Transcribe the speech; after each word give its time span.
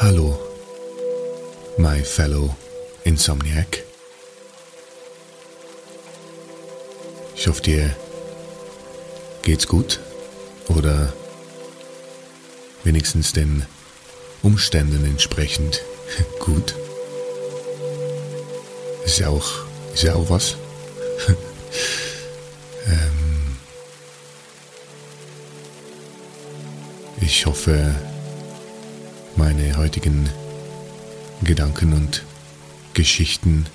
Hallo, 0.00 0.38
my 1.76 2.04
fellow 2.04 2.54
Insomniac. 3.02 3.82
Ich 7.34 7.48
hoffe, 7.48 7.62
dir 7.62 7.96
geht's 9.42 9.66
gut 9.66 9.98
oder 10.68 11.12
wenigstens 12.84 13.32
den 13.32 13.66
Umständen 14.44 15.04
entsprechend 15.04 15.82
gut. 16.38 16.76
Ist 19.04 19.18
ja 19.18 19.30
auch, 19.30 19.50
ist 19.94 20.04
ja 20.04 20.14
auch 20.14 20.30
was. 20.30 20.54
ähm, 22.86 23.56
ich 27.20 27.44
hoffe, 27.46 27.96
meine 29.38 29.76
heutigen 29.76 30.28
Gedanken 31.42 31.92
und 31.92 32.24
Geschichten. 32.92 33.66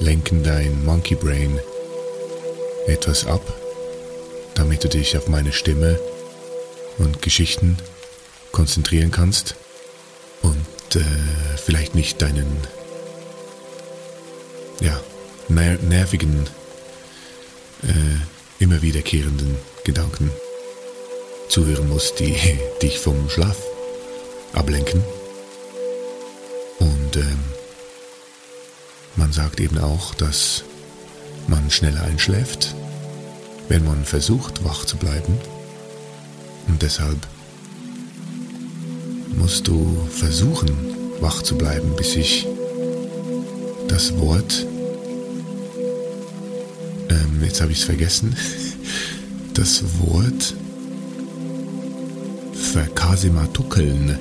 Lenken 0.00 0.42
dein 0.42 0.86
Monkey 0.86 1.14
Brain 1.14 1.60
etwas 2.86 3.26
ab, 3.26 3.42
damit 4.54 4.84
du 4.84 4.88
dich 4.88 5.18
auf 5.18 5.28
meine 5.28 5.52
Stimme 5.52 6.00
und 6.96 7.20
Geschichten 7.20 7.76
konzentrieren 8.52 9.10
kannst 9.10 9.54
und 10.40 10.96
äh, 10.96 11.04
vielleicht 11.62 11.94
nicht 11.94 12.22
deinen 12.22 12.56
ja, 14.80 14.98
ner 15.48 15.76
nervigen, 15.88 16.48
äh, 17.82 18.62
immer 18.64 18.80
wiederkehrenden 18.80 19.56
Gedanken 19.84 20.30
zuhören 21.50 21.90
musst, 21.90 22.18
die 22.20 22.34
dich 22.82 22.98
vom 22.98 23.28
Schlaf 23.28 23.56
ablenken. 24.56 25.02
Und 26.78 27.16
ähm, 27.16 27.38
man 29.16 29.32
sagt 29.32 29.60
eben 29.60 29.78
auch, 29.78 30.14
dass 30.14 30.64
man 31.46 31.70
schneller 31.70 32.02
einschläft, 32.02 32.74
wenn 33.68 33.84
man 33.84 34.04
versucht, 34.04 34.64
wach 34.64 34.84
zu 34.84 34.96
bleiben. 34.96 35.38
Und 36.68 36.82
deshalb 36.82 37.18
musst 39.36 39.68
du 39.68 39.96
versuchen, 40.10 40.70
wach 41.20 41.42
zu 41.42 41.56
bleiben, 41.56 41.94
bis 41.96 42.12
sich 42.12 42.46
das 43.88 44.16
Wort, 44.18 44.66
ähm, 47.08 47.42
jetzt 47.44 47.60
habe 47.60 47.72
ich 47.72 47.78
es 47.78 47.84
vergessen, 47.84 48.36
das 49.54 49.82
Wort 50.00 50.54
verkasimatukeln 52.72 54.18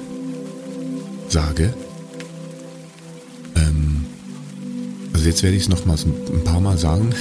sage. 1.36 1.74
Ähm, 3.58 4.06
also 5.12 5.28
jetzt 5.28 5.44
werde 5.44 5.58
ich 5.58 5.64
es 5.64 5.70
nochmals 5.70 6.06
ein 6.06 6.44
paar 6.46 6.62
Mal 6.62 6.78
sagen. 6.78 7.14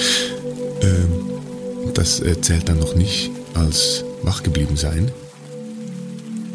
ähm, 0.82 1.92
das 1.94 2.22
zählt 2.42 2.68
dann 2.68 2.80
noch 2.80 2.94
nicht 2.94 3.30
als 3.54 4.04
wach 4.22 4.42
geblieben 4.42 4.76
sein. 4.76 5.10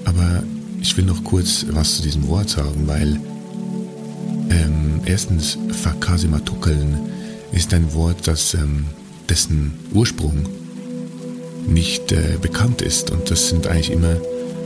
Aber 0.06 0.44
ich 0.80 0.96
will 0.96 1.06
noch 1.06 1.24
kurz 1.24 1.66
was 1.72 1.96
zu 1.96 2.04
diesem 2.04 2.28
Wort 2.28 2.50
sagen, 2.50 2.84
weil 2.86 3.20
ähm, 4.52 5.02
erstens 5.06 5.58
verkasimatukeln 5.72 7.00
ist 7.52 7.74
ein 7.74 7.96
Wort, 7.96 8.28
das 8.28 8.54
ähm, 8.54 8.86
dessen 9.28 9.74
Ursprung 9.92 10.46
nicht 11.68 12.12
äh, 12.12 12.38
bekannt 12.40 12.84
ist 12.84 13.10
und 13.10 13.32
das 13.32 13.50
sind 13.50 13.66
eigentlich 13.66 13.90
immer 13.90 14.18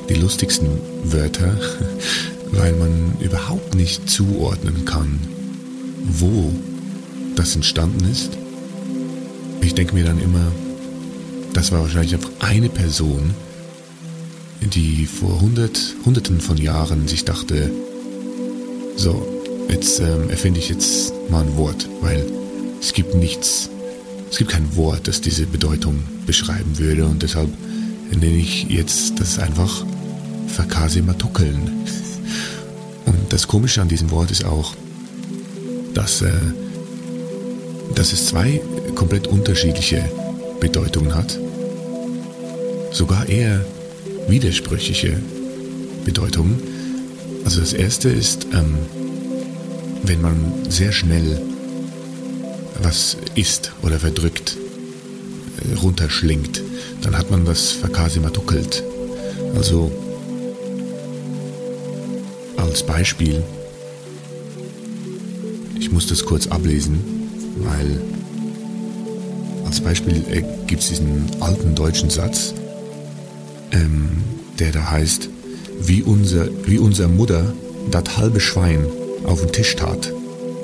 die 0.09 0.15
lustigsten 0.15 0.67
Wörter, 1.03 1.57
weil 2.51 2.73
man 2.73 3.17
überhaupt 3.19 3.75
nicht 3.75 4.09
zuordnen 4.09 4.85
kann, 4.85 5.19
wo 6.03 6.53
das 7.35 7.55
entstanden 7.55 8.09
ist. 8.11 8.31
Ich 9.61 9.73
denke 9.73 9.95
mir 9.95 10.05
dann 10.05 10.21
immer, 10.21 10.51
das 11.53 11.71
war 11.71 11.81
wahrscheinlich 11.81 12.13
einfach 12.13 12.31
eine 12.39 12.69
Person, 12.69 13.31
die 14.61 15.05
vor 15.05 15.41
hundert, 15.41 15.95
hunderten 16.05 16.39
von 16.39 16.57
Jahren 16.57 17.07
sich 17.07 17.25
dachte, 17.25 17.71
so, 18.95 19.25
jetzt 19.69 19.99
ähm, 19.99 20.29
erfinde 20.29 20.59
ich 20.59 20.69
jetzt 20.69 21.13
mal 21.29 21.43
ein 21.43 21.57
Wort, 21.57 21.87
weil 22.01 22.25
es 22.79 22.93
gibt 22.93 23.15
nichts, 23.15 23.69
es 24.29 24.37
gibt 24.37 24.51
kein 24.51 24.75
Wort, 24.75 25.07
das 25.07 25.21
diese 25.21 25.45
Bedeutung 25.45 26.03
beschreiben 26.25 26.77
würde 26.77 27.05
und 27.05 27.23
deshalb 27.23 27.49
nenne 28.11 28.37
ich 28.37 28.65
jetzt 28.69 29.19
das 29.19 29.39
einfach 29.39 29.85
Verkasematukeln. 30.47 31.71
Und 33.05 33.33
das 33.33 33.47
Komische 33.47 33.81
an 33.81 33.87
diesem 33.87 34.11
Wort 34.11 34.31
ist 34.31 34.45
auch, 34.45 34.73
dass, 35.93 36.21
äh, 36.21 36.31
dass 37.95 38.13
es 38.13 38.27
zwei 38.27 38.61
komplett 38.95 39.27
unterschiedliche 39.27 40.09
Bedeutungen 40.59 41.13
hat. 41.13 41.37
Sogar 42.91 43.27
eher 43.27 43.65
widersprüchliche 44.27 45.19
Bedeutungen. 46.03 46.61
Also 47.43 47.59
das 47.59 47.73
erste 47.73 48.09
ist, 48.09 48.47
ähm, 48.53 48.75
wenn 50.03 50.21
man 50.21 50.35
sehr 50.69 50.91
schnell 50.91 51.41
was 52.81 53.17
isst 53.35 53.71
oder 53.81 53.99
verdrückt, 53.99 54.57
äh, 55.61 55.75
runterschlingt, 55.75 56.61
dann 57.01 57.17
hat 57.17 57.31
man 57.31 57.45
das 57.45 57.71
verkasimatuckelt. 57.71 58.83
Also 59.55 59.91
als 62.75 62.83
Beispiel, 62.83 63.41
ich 65.79 65.93
muss 65.93 66.07
das 66.07 66.25
kurz 66.25 66.47
ablesen, 66.47 66.99
weil 67.59 68.01
als 69.65 69.79
Beispiel 69.79 70.21
äh, 70.29 70.43
gibt 70.67 70.81
es 70.81 70.89
diesen 70.89 71.25
alten 71.39 71.73
deutschen 71.73 72.09
Satz, 72.09 72.53
ähm, 73.71 74.09
der 74.59 74.73
da 74.73 74.91
heißt, 74.91 75.29
wie 75.83 76.03
unser, 76.03 76.49
wie 76.65 76.77
unser 76.77 77.07
Mutter 77.07 77.53
dat 77.91 78.17
halbe 78.17 78.41
Schwein 78.41 78.85
auf 79.23 79.39
den 79.39 79.53
Tisch 79.53 79.73
tat, 79.77 80.11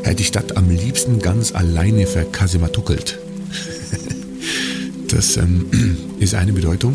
hätte 0.03 0.21
ich 0.21 0.31
dat 0.31 0.57
am 0.57 0.69
liebsten 0.69 1.19
ganz 1.19 1.55
alleine 1.55 2.05
verkasimatuckelt. 2.07 3.19
das 5.07 5.37
ähm, 5.37 5.65
ist 6.19 6.35
eine 6.35 6.51
Bedeutung. 6.51 6.93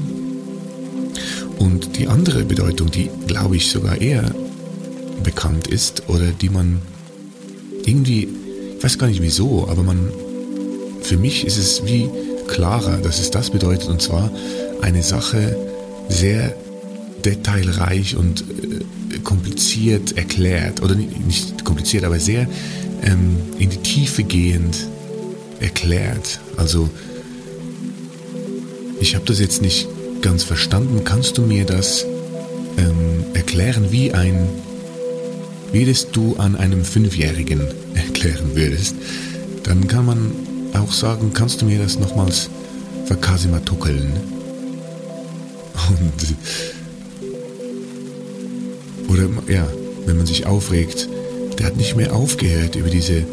Und 1.58 1.96
die 1.96 2.06
andere 2.06 2.44
Bedeutung, 2.44 2.90
die 2.90 3.08
glaube 3.26 3.56
ich 3.56 3.70
sogar 3.70 3.98
eher 3.98 4.34
bekannt 5.22 5.66
ist 5.66 6.08
oder 6.08 6.26
die 6.26 6.48
man 6.48 6.80
irgendwie 7.84 8.28
weiß 8.82 8.98
gar 8.98 9.06
nicht 9.06 9.22
wieso, 9.22 9.68
aber 9.68 9.82
man, 9.82 10.10
für 11.00 11.16
mich 11.16 11.46
ist 11.46 11.56
es 11.56 11.84
wie 11.86 12.08
klarer, 12.46 12.98
dass 12.98 13.20
es 13.20 13.30
das 13.30 13.50
bedeutet, 13.50 13.88
und 13.88 14.02
zwar 14.02 14.30
eine 14.82 15.02
Sache 15.02 15.56
sehr 16.08 16.54
detailreich 17.24 18.16
und 18.16 18.42
äh, 18.42 19.18
kompliziert 19.24 20.16
erklärt, 20.16 20.82
oder 20.82 20.94
nicht 20.94 21.64
kompliziert, 21.64 22.04
aber 22.04 22.20
sehr 22.20 22.48
ähm, 23.02 23.36
in 23.58 23.70
die 23.70 23.78
Tiefe 23.78 24.22
gehend 24.22 24.86
erklärt. 25.60 26.40
Also 26.56 26.88
ich 29.00 29.14
habe 29.14 29.24
das 29.24 29.40
jetzt 29.40 29.62
nicht 29.62 29.88
ganz 30.22 30.44
verstanden. 30.44 31.02
Kannst 31.04 31.38
du 31.38 31.42
mir 31.42 31.64
das 31.64 32.04
ähm, 32.78 33.24
erklären, 33.34 33.90
wie 33.90 34.12
ein, 34.12 34.48
wie 35.72 35.84
das 35.84 36.10
du 36.10 36.36
an 36.36 36.56
einem 36.56 36.84
Fünfjährigen 36.84 37.60
erklären 37.94 38.54
würdest? 38.54 38.94
Dann 39.62 39.88
kann 39.88 40.06
man 40.06 40.32
auch 40.74 40.92
sagen, 40.92 41.32
kannst 41.34 41.62
du 41.62 41.66
mir 41.66 41.78
das 41.78 41.98
nochmals 41.98 42.50
verkasimatuckeln? 43.06 44.12
Und 45.88 46.36
oder 49.08 49.28
ja, 49.48 49.66
wenn 50.04 50.16
man 50.16 50.26
sich 50.26 50.46
aufregt, 50.46 51.08
der 51.58 51.66
hat 51.66 51.76
nicht 51.76 51.96
mehr 51.96 52.14
aufgehört, 52.14 52.76
über 52.76 52.90
diese 52.90 53.18
äh, 53.18 53.24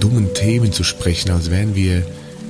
dummen 0.00 0.34
Themen 0.34 0.72
zu 0.72 0.84
sprechen, 0.84 1.30
als 1.30 1.50
wären 1.50 1.74
wir 1.74 2.04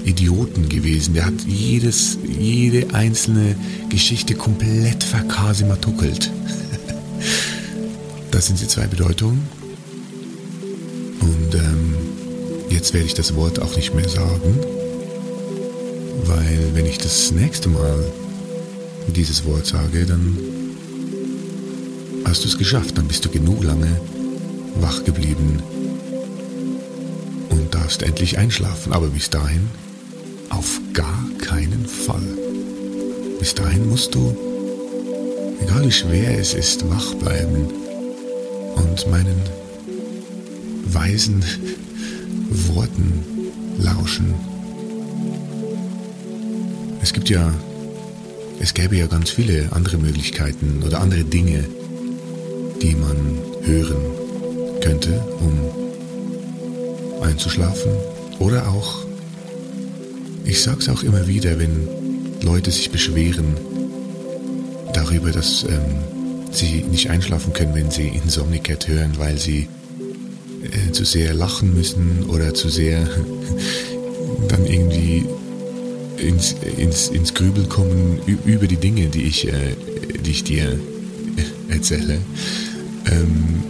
Idioten 0.05 0.69
gewesen. 0.69 1.15
Der 1.15 1.27
hat 1.27 1.35
jedes, 1.47 2.19
jede 2.27 2.95
einzelne 2.95 3.57
Geschichte 3.89 4.35
komplett 4.35 5.03
verkasimatuckelt. 5.03 6.31
Das 8.35 8.47
sind 8.47 8.61
die 8.61 8.67
zwei 8.67 8.89
Bedeutungen. 8.89 9.47
Und 11.21 11.55
ähm, 11.55 11.95
jetzt 12.69 12.93
werde 12.93 13.07
ich 13.07 13.15
das 13.15 13.37
Wort 13.37 13.63
auch 13.63 13.77
nicht 13.77 13.95
mehr 13.95 14.09
sagen, 14.09 14.59
weil 16.25 16.71
wenn 16.75 16.85
ich 16.85 16.99
das 16.99 17.31
nächste 17.31 17.69
Mal 17.69 18.13
dieses 19.07 19.45
Wort 19.45 19.67
sage, 19.67 20.05
dann 20.05 20.37
hast 22.25 22.43
du 22.43 22.49
es 22.49 22.59
geschafft, 22.59 22.99
dann 22.99 23.07
bist 23.07 23.25
du 23.25 23.29
genug 23.29 23.63
lange 23.63 24.01
wach 24.81 25.05
geblieben 25.05 25.63
und 27.51 27.73
darfst 27.73 28.03
endlich 28.03 28.37
einschlafen. 28.37 28.93
Aber 28.93 29.07
bis 29.07 29.31
dahin 29.31 29.71
auf 30.51 30.81
gar 30.93 31.25
keinen 31.39 31.87
Fall. 31.87 32.37
Bis 33.39 33.55
dahin 33.55 33.89
musst 33.89 34.13
du, 34.17 34.37
egal 35.63 35.87
wie 35.87 35.93
schwer 35.93 36.37
es 36.37 36.53
ist, 36.53 36.91
wach 36.91 37.15
bleiben 37.15 37.84
und 38.77 39.11
meinen 39.11 39.41
weisen 40.87 41.45
Worten 42.75 43.25
lauschen. 43.79 44.35
Es 47.03 47.13
gibt 47.13 47.29
ja, 47.29 47.53
es 48.61 48.75
gäbe 48.75 48.97
ja 48.97 49.07
ganz 49.07 49.31
viele 49.31 49.69
andere 49.73 49.99
Möglichkeiten 49.99 50.83
oder 50.85 51.01
andere 51.01 51.25
Dinge, 51.25 51.65
die 52.81 52.95
man 52.95 53.17
hören 53.63 53.97
könnte, 54.81 55.21
um 55.41 57.23
einzuschlafen 57.23 57.93
oder 58.39 58.69
auch 58.69 59.05
ich 60.45 60.63
sag's 60.63 60.89
auch 60.89 61.03
immer 61.03 61.27
wieder, 61.27 61.59
wenn 61.59 61.89
Leute 62.43 62.71
sich 62.71 62.91
beschweren 62.91 63.57
darüber, 64.93 65.31
dass 65.31 65.65
ähm, 65.65 65.97
sie 66.55 66.83
nicht 66.83 67.11
einschlafen 67.11 67.53
können, 67.53 67.75
wenn 67.75 67.91
sie 67.91 68.09
Insomnicat 68.09 68.89
hören, 68.89 69.13
weil 69.19 69.39
sie 69.39 69.69
äh, 70.63 70.93
zu 70.93 71.05
sehr 71.05 71.35
lachen 71.35 71.75
müssen 71.75 72.25
oder 72.29 72.55
zu 72.55 72.69
sehr 72.69 73.07
dann 74.49 74.67
irgendwie 74.67 75.25
ins, 76.19 76.55
ins, 76.77 77.09
ins 77.09 77.35
Grübel 77.35 77.67
kommen 77.67 78.21
über 78.45 78.67
die 78.67 78.77
Dinge, 78.77 79.09
die 79.09 79.25
ich, 79.25 79.49
äh, 79.49 79.75
die 80.25 80.31
ich 80.31 80.45
dir 80.45 80.79
äh, 81.69 81.73
erzähle. 81.73 82.19
Ähm, 83.07 83.65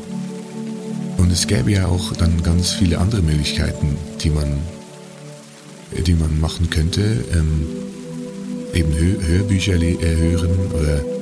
und 1.17 1.33
es 1.33 1.47
gäbe 1.47 1.73
ja 1.73 1.87
auch 1.87 2.13
dann 2.13 2.43
ganz 2.43 2.73
viele 2.73 2.99
andere 2.99 3.23
Möglichkeiten, 3.23 3.97
die 4.23 4.31
man 4.31 4.59
die 6.03 6.15
man 6.15 6.41
machen 6.41 6.71
könnte. 6.71 7.25
Ähm, 7.33 7.67
eben 8.75 8.93
Hör 8.93 9.29
Hörbücher 9.29 9.75
äh, 9.75 10.17
hören 10.17 10.59
oder 10.73 11.14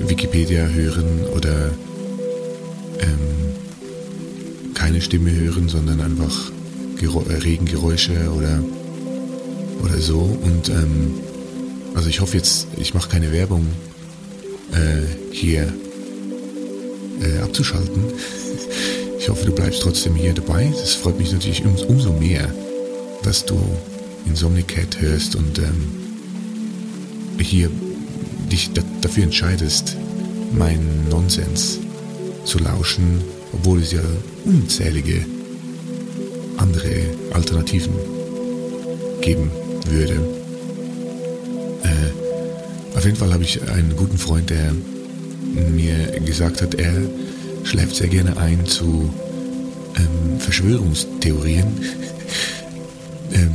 Wikipedia 0.00 0.66
hören 0.66 1.26
oder 1.34 1.70
ähm, 3.00 3.48
keine 4.74 5.00
Stimme 5.00 5.30
hören, 5.30 5.68
sondern 5.68 6.00
einfach 6.00 6.50
Gero 6.98 7.24
äh, 7.28 7.34
Regengeräusche 7.34 8.30
oder, 8.36 8.62
oder 9.82 9.98
so. 9.98 10.18
Und 10.18 10.68
ähm, 10.68 11.14
also 11.94 12.08
ich 12.08 12.20
hoffe 12.20 12.36
jetzt, 12.36 12.68
ich 12.76 12.94
mache 12.94 13.08
keine 13.08 13.32
Werbung 13.32 13.66
äh, 14.72 15.32
hier 15.32 15.72
äh, 17.20 17.38
abzuschalten. 17.42 18.04
Ich 19.20 19.28
hoffe, 19.28 19.44
du 19.44 19.52
bleibst 19.52 19.82
trotzdem 19.82 20.14
hier 20.14 20.32
dabei. 20.32 20.72
Das 20.80 20.94
freut 20.94 21.18
mich 21.18 21.32
natürlich 21.32 21.62
um, 21.64 21.74
umso 21.88 22.12
mehr, 22.12 22.48
dass 23.24 23.44
du 23.44 23.60
Insomnicat 24.24 25.00
hörst 25.00 25.34
und 25.34 25.58
ähm, 25.58 25.88
hier 27.40 27.68
dich 28.50 28.70
dafür 29.00 29.24
entscheidest, 29.24 29.96
meinen 30.52 31.06
Nonsens 31.10 31.78
zu 32.44 32.58
lauschen, 32.58 33.20
obwohl 33.52 33.80
es 33.80 33.92
ja 33.92 34.00
unzählige 34.44 35.24
andere 36.56 37.02
Alternativen 37.32 37.92
geben 39.20 39.50
würde. 39.86 40.14
Äh, 41.82 42.96
auf 42.96 43.04
jeden 43.04 43.16
Fall 43.16 43.32
habe 43.32 43.44
ich 43.44 43.62
einen 43.70 43.94
guten 43.96 44.18
Freund, 44.18 44.50
der 44.50 44.72
mir 45.70 46.20
gesagt 46.20 46.62
hat, 46.62 46.74
er 46.74 46.94
schläft 47.64 47.96
sehr 47.96 48.08
gerne 48.08 48.36
ein 48.36 48.64
zu 48.66 49.12
ähm, 49.96 50.40
Verschwörungstheorien. 50.40 51.66
ähm, 53.32 53.54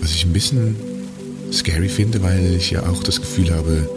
was 0.00 0.12
ich 0.12 0.24
ein 0.24 0.32
bisschen 0.32 0.76
scary 1.52 1.88
finde, 1.88 2.22
weil 2.22 2.54
ich 2.56 2.70
ja 2.70 2.86
auch 2.86 3.02
das 3.02 3.20
Gefühl 3.20 3.54
habe, 3.54 3.88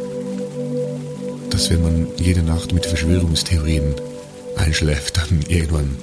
dass 1.49 1.69
wenn 1.69 1.81
man 1.81 2.07
jede 2.17 2.43
Nacht 2.43 2.73
mit 2.73 2.85
Verschwörungstheorien 2.85 3.95
einschläft, 4.57 5.17
dann 5.17 5.41
irgendwann 5.47 5.95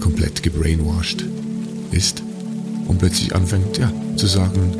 komplett 0.00 0.42
gebrainwashed 0.42 1.24
ist 1.92 2.22
und 2.86 2.98
plötzlich 2.98 3.34
anfängt, 3.34 3.78
ja, 3.78 3.92
zu 4.16 4.26
sagen, 4.26 4.74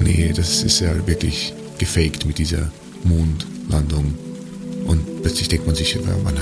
nee, 0.00 0.32
das 0.34 0.62
ist 0.62 0.80
ja 0.80 1.06
wirklich 1.06 1.52
gefaked 1.78 2.24
mit 2.24 2.38
dieser 2.38 2.70
Mondlandung. 3.04 4.14
Und 4.86 5.22
plötzlich 5.22 5.48
denkt 5.48 5.66
man 5.66 5.74
sich, 5.74 5.98
wann, 6.04 6.34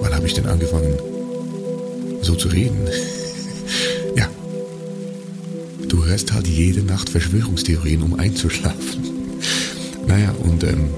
wann 0.00 0.14
habe 0.14 0.26
ich 0.26 0.34
denn 0.34 0.46
angefangen, 0.46 0.94
so 2.22 2.34
zu 2.34 2.48
reden? 2.48 2.88
Hörst 6.08 6.32
halt 6.32 6.48
jede 6.48 6.82
Nacht 6.82 7.10
Verschwörungstheorien, 7.10 8.02
um 8.02 8.18
einzuschlafen. 8.18 9.04
Naja, 10.06 10.34
und 10.42 10.64
ähm, 10.64 10.88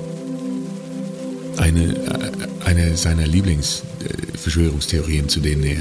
eine, 1.57 1.97
äh, 1.97 2.31
eine 2.65 2.97
seiner 2.97 3.27
Lieblingsverschwörungstheorien, 3.27 5.29
zu 5.29 5.41
denen 5.41 5.65
er 5.65 5.81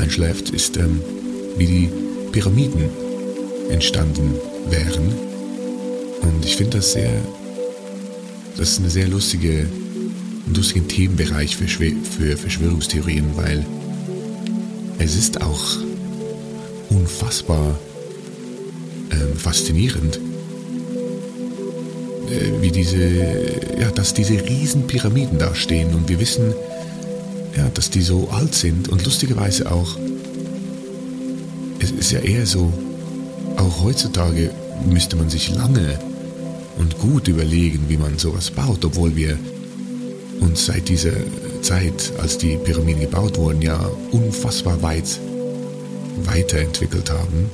einschläft, 0.00 0.50
ist, 0.50 0.76
ähm, 0.76 1.00
wie 1.56 1.66
die 1.66 1.88
Pyramiden 2.30 2.84
entstanden 3.68 4.34
wären. 4.70 5.12
Und 6.20 6.44
ich 6.44 6.54
finde 6.54 6.76
das 6.76 6.92
sehr, 6.92 7.20
das 8.56 8.70
ist 8.70 8.78
eine 8.78 8.90
sehr 8.90 9.08
lustige, 9.08 9.66
ein 10.46 10.54
lustigen 10.54 10.86
Themenbereich 10.86 11.56
für, 11.56 11.66
für 11.66 12.36
Verschwörungstheorien, 12.36 13.24
weil 13.34 13.66
es 15.00 15.16
ist 15.16 15.42
auch 15.42 15.78
unfassbar 16.90 17.76
äh, 19.12 19.36
faszinierend, 19.36 20.18
äh, 22.30 22.60
wie 22.60 22.70
diese, 22.70 22.98
ja, 23.78 23.90
dass 23.94 24.14
diese 24.14 24.34
riesen 24.34 24.86
Pyramiden 24.86 25.38
da 25.38 25.54
stehen. 25.54 25.94
Und 25.94 26.08
wir 26.08 26.18
wissen, 26.18 26.54
ja, 27.56 27.68
dass 27.68 27.90
die 27.90 28.02
so 28.02 28.28
alt 28.30 28.54
sind. 28.54 28.88
Und 28.88 29.04
lustigerweise 29.04 29.70
auch, 29.70 29.96
es 31.78 31.90
ist 31.90 32.12
ja 32.12 32.20
eher 32.20 32.46
so, 32.46 32.72
auch 33.56 33.82
heutzutage 33.82 34.50
müsste 34.88 35.16
man 35.16 35.28
sich 35.28 35.54
lange 35.54 35.98
und 36.78 36.98
gut 36.98 37.28
überlegen, 37.28 37.84
wie 37.88 37.96
man 37.96 38.18
sowas 38.18 38.50
baut, 38.50 38.84
obwohl 38.84 39.14
wir 39.14 39.38
uns 40.40 40.66
seit 40.66 40.88
dieser 40.88 41.12
Zeit, 41.60 42.12
als 42.18 42.38
die 42.38 42.56
Pyramiden 42.56 43.02
gebaut 43.02 43.38
wurden, 43.38 43.62
ja 43.62 43.78
unfassbar 44.10 44.82
weit 44.82 45.20
weiterentwickelt 46.24 47.10
haben. 47.10 47.50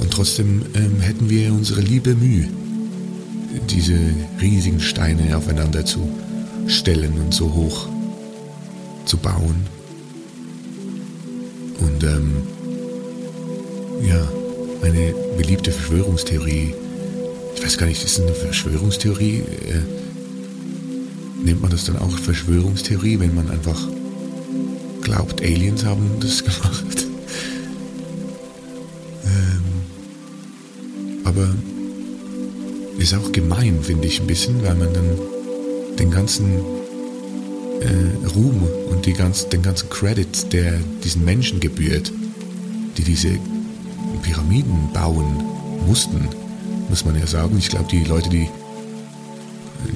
Und 0.00 0.10
trotzdem 0.10 0.62
ähm, 0.74 1.00
hätten 1.00 1.30
wir 1.30 1.52
unsere 1.52 1.80
liebe 1.80 2.14
Mühe, 2.14 2.48
diese 3.70 3.98
riesigen 4.40 4.80
Steine 4.80 5.36
aufeinander 5.36 5.84
zu 5.84 6.08
stellen 6.66 7.12
und 7.20 7.32
so 7.32 7.52
hoch 7.52 7.88
zu 9.04 9.16
bauen. 9.16 9.66
Und 11.80 12.02
ähm, 12.02 12.32
ja, 14.06 14.28
eine 14.82 15.14
beliebte 15.36 15.70
Verschwörungstheorie, 15.70 16.74
ich 17.54 17.62
weiß 17.62 17.78
gar 17.78 17.86
nicht, 17.86 18.04
ist 18.04 18.20
eine 18.20 18.34
Verschwörungstheorie? 18.34 19.38
Äh, 19.38 19.82
nennt 21.44 21.60
man 21.60 21.70
das 21.70 21.84
dann 21.84 21.98
auch 21.98 22.18
Verschwörungstheorie, 22.18 23.20
wenn 23.20 23.34
man 23.34 23.50
einfach 23.50 23.80
glaubt, 25.02 25.42
Aliens 25.42 25.84
haben 25.84 26.10
das 26.20 26.42
gemacht? 26.44 27.03
Aber 31.34 31.48
ist 32.98 33.14
auch 33.14 33.32
gemein, 33.32 33.80
finde 33.82 34.06
ich 34.06 34.20
ein 34.20 34.26
bisschen, 34.26 34.62
weil 34.62 34.74
man 34.74 34.92
dann 34.94 35.18
den 35.98 36.10
ganzen 36.10 36.58
äh, 37.80 38.26
Ruhm 38.34 38.62
und 38.90 39.04
die 39.06 39.12
ganz, 39.12 39.48
den 39.48 39.62
ganzen 39.62 39.90
Credit, 39.90 40.52
der 40.52 40.78
diesen 41.02 41.24
Menschen 41.24 41.60
gebührt, 41.60 42.12
die 42.96 43.02
diese 43.02 43.30
Pyramiden 44.22 44.90
bauen 44.92 45.44
mussten, 45.86 46.28
muss 46.88 47.04
man 47.04 47.18
ja 47.18 47.26
sagen. 47.26 47.56
Ich 47.58 47.68
glaube, 47.68 47.86
die 47.90 48.04
Leute, 48.04 48.28
die 48.28 48.48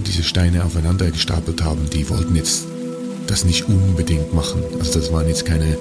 diese 0.07 0.23
Steine 0.23 0.65
aufeinander 0.65 1.11
gestapelt 1.11 1.63
haben, 1.63 1.89
die 1.91 2.09
wollten 2.11 2.35
jetzt 2.35 2.67
das 3.27 3.45
nicht 3.45 3.69
unbedingt 3.69 4.35
machen. 4.35 4.63
Also 4.79 4.99
das 4.99 5.13
waren 5.13 5.29
jetzt 5.29 5.47
keine 5.47 5.79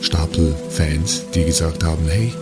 Stapelfans, 0.00 1.22
die 1.34 1.44
gesagt 1.44 1.84
haben, 1.84 2.06
hey, 2.08 2.32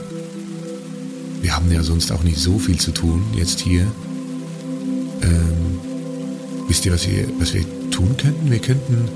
wir 1.42 1.56
haben 1.56 1.70
ja 1.73 1.82
sonst 1.82 2.12
auch 2.12 2.23
nicht 2.23 2.38
so 2.38 2.59
viel 2.59 2.78
zu 2.78 2.92
tun 2.92 3.23
jetzt 3.35 3.61
hier. 3.61 3.82
Ähm, 5.23 5.80
wisst 6.68 6.85
ihr, 6.85 6.92
was 6.92 7.09
wir, 7.09 7.28
was 7.38 7.54
wir 7.54 7.64
tun 7.90 8.16
könnten? 8.16 8.50
Wir 8.50 8.59
könnten 8.59 9.09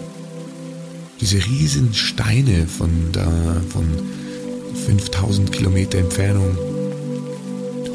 diese 1.21 1.37
riesen 1.45 1.95
Steine 1.95 2.67
von 2.67 2.91
da, 3.13 3.31
von 3.69 3.87
5000 4.87 5.53
Kilometer 5.53 5.99
Entfernung 5.99 6.57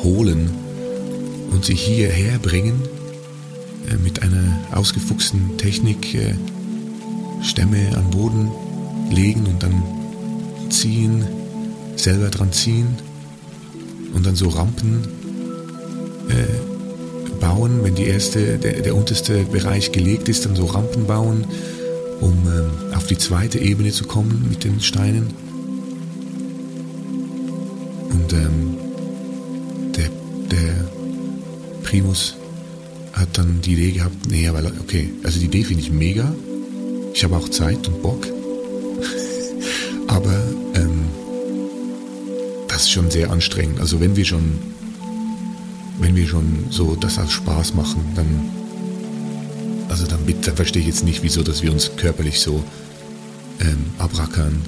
holen 0.03 0.49
und 1.51 1.65
sie 1.65 1.75
hierher 1.75 2.39
bringen 2.39 2.81
äh, 3.89 3.95
mit 3.97 4.21
einer 4.21 4.57
ausgefuchsten 4.71 5.57
Technik 5.57 6.13
äh, 6.13 6.35
Stämme 7.41 7.97
an 7.97 8.09
Boden 8.11 8.51
legen 9.11 9.45
und 9.47 9.63
dann 9.63 9.83
ziehen, 10.69 11.25
selber 11.95 12.29
dran 12.29 12.51
ziehen 12.51 13.08
und 14.13 14.25
dann 14.25 14.35
so 14.35 14.49
Rampen 14.49 15.07
äh, 16.29 17.39
bauen, 17.39 17.79
wenn 17.83 17.95
die 17.95 18.05
erste, 18.05 18.57
der, 18.57 18.81
der 18.81 18.95
unterste 18.95 19.43
Bereich 19.45 19.91
gelegt 19.91 20.29
ist, 20.29 20.45
dann 20.45 20.55
so 20.55 20.65
Rampen 20.65 21.05
bauen, 21.07 21.45
um 22.21 22.33
ähm, 22.47 22.95
auf 22.95 23.07
die 23.07 23.17
zweite 23.17 23.59
Ebene 23.59 23.91
zu 23.91 24.05
kommen 24.05 24.47
mit 24.49 24.63
den 24.63 24.79
Steinen. 24.81 25.33
Und 28.09 28.33
ähm, 28.33 28.77
der, 29.95 30.09
der 30.51 30.89
Primus 31.83 32.35
hat 33.13 33.37
dann 33.37 33.61
die 33.61 33.73
Idee 33.73 33.91
gehabt, 33.91 34.29
nee, 34.29 34.47
weil, 34.51 34.65
okay, 34.65 35.09
also 35.23 35.39
die 35.39 35.45
Idee 35.45 35.63
finde 35.63 35.83
ich 35.83 35.91
mega. 35.91 36.33
Ich 37.13 37.23
habe 37.23 37.35
auch 37.35 37.49
Zeit 37.49 37.87
und 37.87 38.01
Bock. 38.01 38.27
Aber 40.07 40.58
schon 42.99 43.11
sehr 43.11 43.31
anstrengend. 43.31 43.79
Also 43.79 44.01
wenn 44.01 44.17
wir 44.17 44.25
schon, 44.25 44.59
wenn 45.99 46.17
wir 46.17 46.27
schon 46.27 46.65
so 46.69 46.97
das 46.97 47.17
als 47.17 47.31
Spaß 47.31 47.73
machen, 47.73 48.03
dann, 48.13 48.49
also 49.87 50.05
dann, 50.05 50.19
dann 50.41 50.55
verstehe 50.55 50.81
ich 50.81 50.87
jetzt 50.89 51.05
nicht, 51.05 51.23
wieso, 51.23 51.41
dass 51.41 51.61
wir 51.63 51.71
uns 51.71 51.91
körperlich 51.95 52.41
so 52.41 52.61
ähm, 53.61 53.85
abrackern 53.99 54.61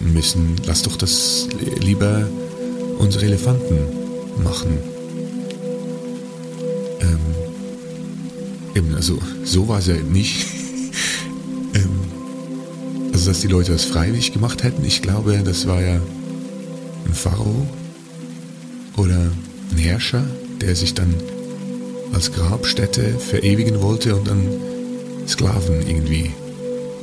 müssen. 0.00 0.56
Lass 0.66 0.82
doch 0.82 0.96
das 0.96 1.48
lieber 1.80 2.28
unsere 2.98 3.24
Elefanten 3.24 3.78
machen. 4.44 4.78
Ähm, 7.00 7.18
eben, 8.74 8.94
also 8.94 9.18
so 9.42 9.68
war 9.68 9.78
es 9.78 9.86
ja 9.86 9.94
nicht. 9.94 10.46
ähm, 11.74 12.00
also 13.14 13.30
dass 13.30 13.40
die 13.40 13.48
Leute 13.48 13.72
das 13.72 13.86
freiwillig 13.86 14.34
gemacht 14.34 14.64
hätten, 14.64 14.84
ich 14.84 15.00
glaube, 15.00 15.40
das 15.42 15.66
war 15.66 15.80
ja 15.80 15.98
ein 17.10 17.14
Pharao 17.14 17.66
oder 18.96 19.30
ein 19.72 19.76
Herrscher, 19.76 20.24
der 20.60 20.76
sich 20.76 20.94
dann 20.94 21.12
als 22.12 22.32
Grabstätte 22.32 23.18
verewigen 23.18 23.82
wollte 23.82 24.14
und 24.14 24.28
dann 24.28 24.48
Sklaven 25.26 25.86
irgendwie 25.86 26.30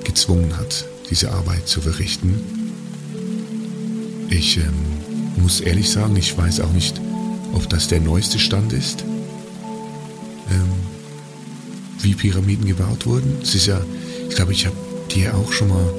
gezwungen 0.03 0.55
hat, 0.57 0.85
diese 1.09 1.31
Arbeit 1.31 1.67
zu 1.67 1.81
verrichten. 1.81 2.39
Ich 4.29 4.57
ähm, 4.57 5.41
muss 5.41 5.59
ehrlich 5.59 5.89
sagen, 5.89 6.15
ich 6.15 6.37
weiß 6.37 6.61
auch 6.61 6.71
nicht, 6.71 7.01
ob 7.53 7.69
das 7.69 7.87
der 7.87 7.99
neueste 7.99 8.39
Stand 8.39 8.71
ist, 8.73 9.03
ähm, 10.49 10.71
wie 11.99 12.15
Pyramiden 12.15 12.65
gebaut 12.65 13.05
wurden. 13.05 13.37
Es 13.41 13.55
ist 13.55 13.67
ja, 13.67 13.81
ich 14.29 14.35
glaube, 14.35 14.53
ich 14.53 14.65
habe 14.65 14.75
dir 15.13 15.35
auch 15.35 15.51
schon 15.51 15.69
mal 15.69 15.93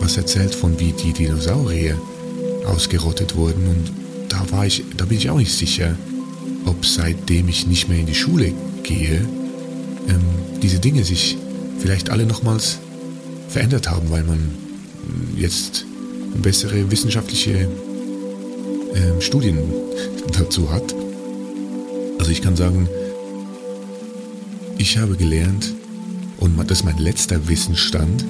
was 0.00 0.16
erzählt 0.16 0.54
von 0.54 0.78
wie 0.78 0.92
die 0.92 1.12
Dinosaurier 1.12 1.98
ausgerottet 2.68 3.36
wurden 3.36 3.66
und 3.66 3.92
da 4.28 4.44
war 4.50 4.66
ich, 4.66 4.84
da 4.96 5.04
bin 5.04 5.18
ich 5.18 5.30
auch 5.30 5.38
nicht 5.38 5.52
sicher, 5.52 5.96
ob 6.66 6.84
seitdem 6.84 7.48
ich 7.48 7.66
nicht 7.66 7.88
mehr 7.88 7.98
in 7.98 8.06
die 8.06 8.14
Schule 8.14 8.52
gehe, 8.82 9.26
ähm, 10.08 10.20
diese 10.62 10.78
Dinge 10.78 11.04
sich 11.04 11.38
vielleicht 11.78 12.10
alle 12.10 12.26
nochmals 12.26 12.78
verändert 13.48 13.90
haben, 13.90 14.10
weil 14.10 14.24
man 14.24 14.50
jetzt 15.36 15.86
bessere 16.42 16.90
wissenschaftliche 16.90 17.68
äh, 18.94 19.20
Studien 19.20 19.58
dazu 20.36 20.70
hat. 20.70 20.94
Also 22.18 22.30
ich 22.30 22.42
kann 22.42 22.56
sagen, 22.56 22.88
ich 24.76 24.98
habe 24.98 25.16
gelernt, 25.16 25.72
und 26.38 26.56
das 26.70 26.80
ist 26.80 26.84
mein 26.84 26.98
letzter 26.98 27.48
Wissensstand, 27.48 28.24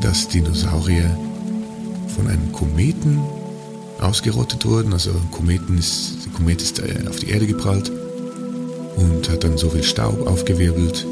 dass 0.00 0.28
Dinosaurier 0.28 1.16
von 2.14 2.28
einem 2.28 2.52
Kometen 2.52 3.20
ausgerottet 4.00 4.64
wurden. 4.66 4.92
Also 4.92 5.10
Kometen 5.30 5.78
ist, 5.78 6.24
der 6.24 6.32
Komet 6.32 6.62
ist 6.62 6.78
äh, 6.78 7.06
auf 7.08 7.16
die 7.16 7.30
Erde 7.30 7.46
geprallt 7.46 7.90
und 8.96 9.28
hat 9.28 9.44
dann 9.44 9.56
so 9.56 9.70
viel 9.70 9.82
Staub 9.82 10.26
aufgewirbelt, 10.26 11.06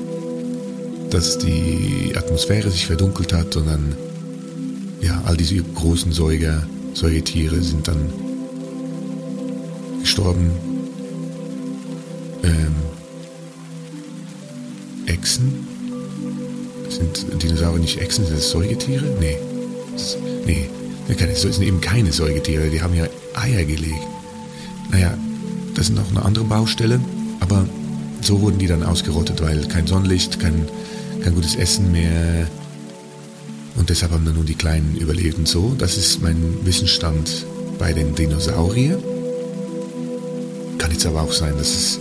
dass 1.10 1.38
die 1.38 2.12
Atmosphäre 2.16 2.70
sich 2.70 2.86
verdunkelt 2.86 3.32
hat 3.32 3.56
und 3.56 3.66
dann 3.66 3.96
ja, 5.00 5.20
all 5.24 5.36
diese 5.36 5.56
großen 5.56 6.12
Säuger, 6.12 6.62
Säugetiere 6.94 7.60
sind 7.60 7.88
dann 7.88 8.12
gestorben. 10.00 10.50
Ähm, 12.44 12.74
Echsen? 15.06 15.66
Sind 16.88 17.42
Dinosaurier 17.42 17.80
nicht 17.80 18.00
Echsen? 18.00 18.24
Sind 18.24 18.36
das 18.36 18.50
Säugetiere? 18.50 19.04
Nee. 19.18 19.38
Das, 19.92 20.16
nee, 20.46 20.70
das 21.08 21.42
sind 21.42 21.62
eben 21.62 21.80
keine 21.80 22.12
Säugetiere, 22.12 22.70
die 22.70 22.80
haben 22.80 22.94
ja 22.94 23.06
Eier 23.34 23.64
gelegt. 23.64 24.06
Naja, 24.90 25.16
das 25.74 25.88
ist 25.88 25.94
noch 25.94 26.10
eine 26.10 26.22
andere 26.24 26.44
Baustelle, 26.44 27.00
aber 27.40 27.66
so 28.20 28.40
wurden 28.40 28.58
die 28.58 28.66
dann 28.66 28.82
ausgerottet, 28.82 29.42
weil 29.42 29.66
kein 29.68 29.86
Sonnenlicht, 29.86 30.38
kein, 30.38 30.68
kein 31.22 31.34
gutes 31.34 31.56
Essen 31.56 31.90
mehr, 31.92 32.46
und 33.76 33.88
deshalb 33.90 34.12
haben 34.12 34.24
dann 34.24 34.34
nur 34.34 34.44
die 34.44 34.54
Kleinen 34.54 34.96
überlebt 34.96 35.38
und 35.38 35.48
so. 35.48 35.74
Das 35.76 35.96
ist 35.96 36.22
mein 36.22 36.64
Wissensstand 36.64 37.46
bei 37.78 37.92
den 37.92 38.14
Dinosauriern. 38.14 39.02
Kann 40.78 40.90
jetzt 40.90 41.06
aber 41.06 41.22
auch 41.22 41.32
sein, 41.32 41.56
dass 41.56 41.68
es, 41.68 42.00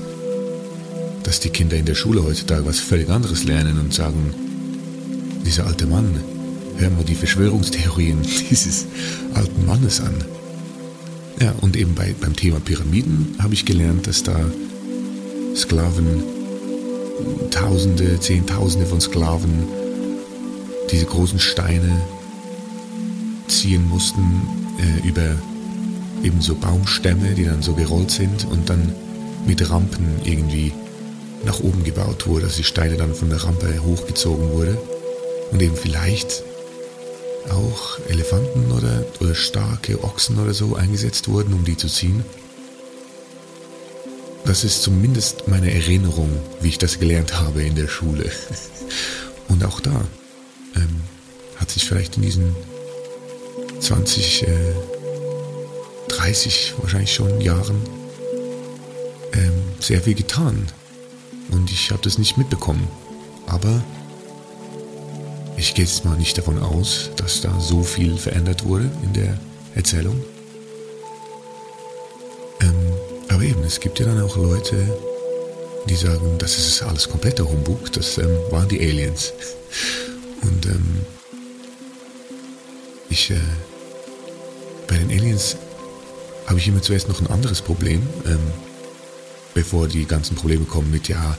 dass 1.23 1.39
die 1.39 1.49
Kinder 1.49 1.77
in 1.77 1.85
der 1.85 1.95
Schule 1.95 2.23
heutzutage 2.23 2.65
was 2.65 2.79
völlig 2.79 3.09
anderes 3.09 3.45
lernen 3.45 3.79
und 3.79 3.93
sagen, 3.93 4.33
dieser 5.45 5.65
alte 5.65 5.87
Mann, 5.87 6.19
hören 6.77 6.97
wir 6.97 7.05
die 7.05 7.15
Verschwörungstheorien 7.15 8.21
dieses 8.49 8.85
alten 9.33 9.65
Mannes 9.65 10.01
an. 10.01 10.13
Ja, 11.39 11.53
und 11.61 11.75
eben 11.75 11.95
bei, 11.95 12.13
beim 12.19 12.35
Thema 12.35 12.59
Pyramiden 12.59 13.35
habe 13.39 13.53
ich 13.53 13.65
gelernt, 13.65 14.07
dass 14.07 14.23
da 14.23 14.35
Sklaven, 15.55 16.23
Tausende, 17.49 18.19
Zehntausende 18.19 18.85
von 18.85 19.01
Sklaven 19.01 19.67
diese 20.91 21.05
großen 21.05 21.39
Steine 21.39 22.01
ziehen 23.47 23.87
mussten 23.87 24.41
äh, 24.79 25.07
über 25.07 25.35
ebenso 26.23 26.55
Baumstämme, 26.55 27.33
die 27.33 27.45
dann 27.45 27.61
so 27.61 27.73
gerollt 27.73 28.11
sind 28.11 28.45
und 28.45 28.69
dann 28.69 28.93
mit 29.47 29.69
Rampen 29.69 30.07
irgendwie 30.23 30.71
nach 31.45 31.59
oben 31.59 31.83
gebaut 31.83 32.27
wurde, 32.27 32.45
dass 32.45 32.55
die 32.55 32.63
Steine 32.63 32.97
dann 32.97 33.15
von 33.15 33.29
der 33.29 33.43
Rampe 33.43 33.81
hochgezogen 33.83 34.51
wurde 34.51 34.77
und 35.51 35.61
eben 35.61 35.75
vielleicht 35.75 36.43
auch 37.49 37.99
Elefanten 38.07 38.71
oder, 38.71 39.05
oder 39.19 39.35
starke 39.35 40.03
Ochsen 40.03 40.39
oder 40.39 40.53
so 40.53 40.75
eingesetzt 40.75 41.27
wurden, 41.27 41.53
um 41.53 41.65
die 41.65 41.77
zu 41.77 41.87
ziehen. 41.87 42.23
Das 44.45 44.63
ist 44.63 44.81
zumindest 44.81 45.47
meine 45.47 45.73
Erinnerung, 45.73 46.29
wie 46.61 46.69
ich 46.69 46.77
das 46.77 46.99
gelernt 46.99 47.39
habe 47.39 47.63
in 47.63 47.75
der 47.75 47.87
Schule. 47.87 48.29
Und 49.47 49.63
auch 49.63 49.79
da 49.79 50.03
ähm, 50.75 51.01
hat 51.57 51.69
sich 51.69 51.85
vielleicht 51.85 52.17
in 52.17 52.23
diesen 52.23 52.55
20, 53.79 54.43
äh, 54.43 54.47
30 56.07 56.73
wahrscheinlich 56.77 57.13
schon 57.13 57.41
Jahren 57.41 57.81
ähm, 59.33 59.53
sehr 59.79 60.01
viel 60.01 60.15
getan. 60.15 60.67
Und 61.51 61.71
ich 61.71 61.91
habe 61.91 62.01
das 62.01 62.17
nicht 62.17 62.37
mitbekommen. 62.37 62.87
Aber 63.47 63.83
ich 65.57 65.73
gehe 65.73 65.85
jetzt 65.85 66.05
mal 66.05 66.17
nicht 66.17 66.37
davon 66.37 66.59
aus, 66.59 67.11
dass 67.17 67.41
da 67.41 67.59
so 67.59 67.83
viel 67.83 68.17
verändert 68.17 68.65
wurde 68.65 68.89
in 69.03 69.13
der 69.13 69.37
Erzählung. 69.75 70.21
Ähm, 72.61 72.75
aber 73.29 73.43
eben, 73.43 73.63
es 73.63 73.79
gibt 73.79 73.99
ja 73.99 74.05
dann 74.05 74.21
auch 74.21 74.37
Leute, 74.37 74.75
die 75.87 75.95
sagen, 75.95 76.37
das 76.37 76.57
ist 76.57 76.81
alles 76.83 77.09
kompletter 77.09 77.47
Humbug, 77.47 77.91
das 77.93 78.17
ähm, 78.17 78.37
waren 78.49 78.67
die 78.67 78.79
Aliens. 78.79 79.33
Und 80.41 80.65
ähm, 80.65 81.05
ich, 83.09 83.31
äh, 83.31 83.35
bei 84.87 84.97
den 84.97 85.11
Aliens 85.11 85.57
habe 86.47 86.59
ich 86.59 86.67
immer 86.67 86.81
zuerst 86.81 87.07
noch 87.07 87.21
ein 87.21 87.27
anderes 87.27 87.61
Problem, 87.61 88.01
ähm, 88.25 88.39
bevor 89.53 89.87
die 89.87 90.05
ganzen 90.05 90.35
Probleme 90.35 90.65
kommen 90.65 90.91
mit, 90.91 91.07
ja, 91.07 91.37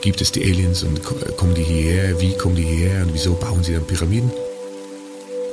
gibt 0.00 0.20
es 0.20 0.32
die 0.32 0.42
Aliens 0.42 0.82
und 0.82 1.02
kommen 1.02 1.54
die 1.54 1.62
hierher, 1.62 2.20
wie 2.20 2.36
kommen 2.36 2.56
die 2.56 2.64
hierher 2.64 3.04
und 3.04 3.14
wieso 3.14 3.34
bauen 3.34 3.62
sie 3.62 3.72
dann 3.72 3.86
Pyramiden? 3.86 4.30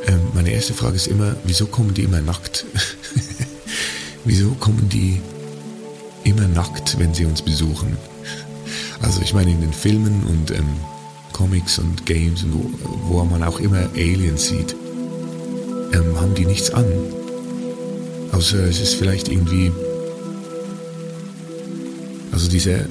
Ähm, 0.07 0.21
meine 0.33 0.51
erste 0.51 0.73
Frage 0.73 0.95
ist 0.95 1.07
immer, 1.07 1.35
wieso 1.43 1.67
kommen 1.67 1.93
die 1.93 2.03
immer 2.03 2.21
nackt? 2.21 2.65
wieso 4.25 4.51
kommen 4.51 4.87
die 4.89 5.21
immer 6.23 6.47
nackt, 6.47 6.97
wenn 6.99 7.13
sie 7.13 7.25
uns 7.25 7.41
besuchen? 7.41 7.97
Also 9.01 9.21
ich 9.21 9.33
meine 9.33 9.51
in 9.51 9.61
den 9.61 9.73
Filmen 9.73 10.23
und 10.23 10.51
ähm, 10.51 10.77
Comics 11.33 11.77
und 11.77 12.05
Games 12.05 12.43
und 12.43 12.53
wo, 12.53 13.19
wo, 13.19 13.23
man 13.25 13.43
auch 13.43 13.59
immer 13.59 13.89
Aliens 13.95 14.47
sieht, 14.47 14.75
ähm, 15.93 16.19
haben 16.19 16.33
die 16.35 16.45
nichts 16.45 16.71
an. 16.71 16.85
Außer 18.31 18.63
es 18.63 18.79
ist 18.79 18.95
vielleicht 18.95 19.29
irgendwie, 19.29 19.71
also 22.31 22.49
diese 22.49 22.87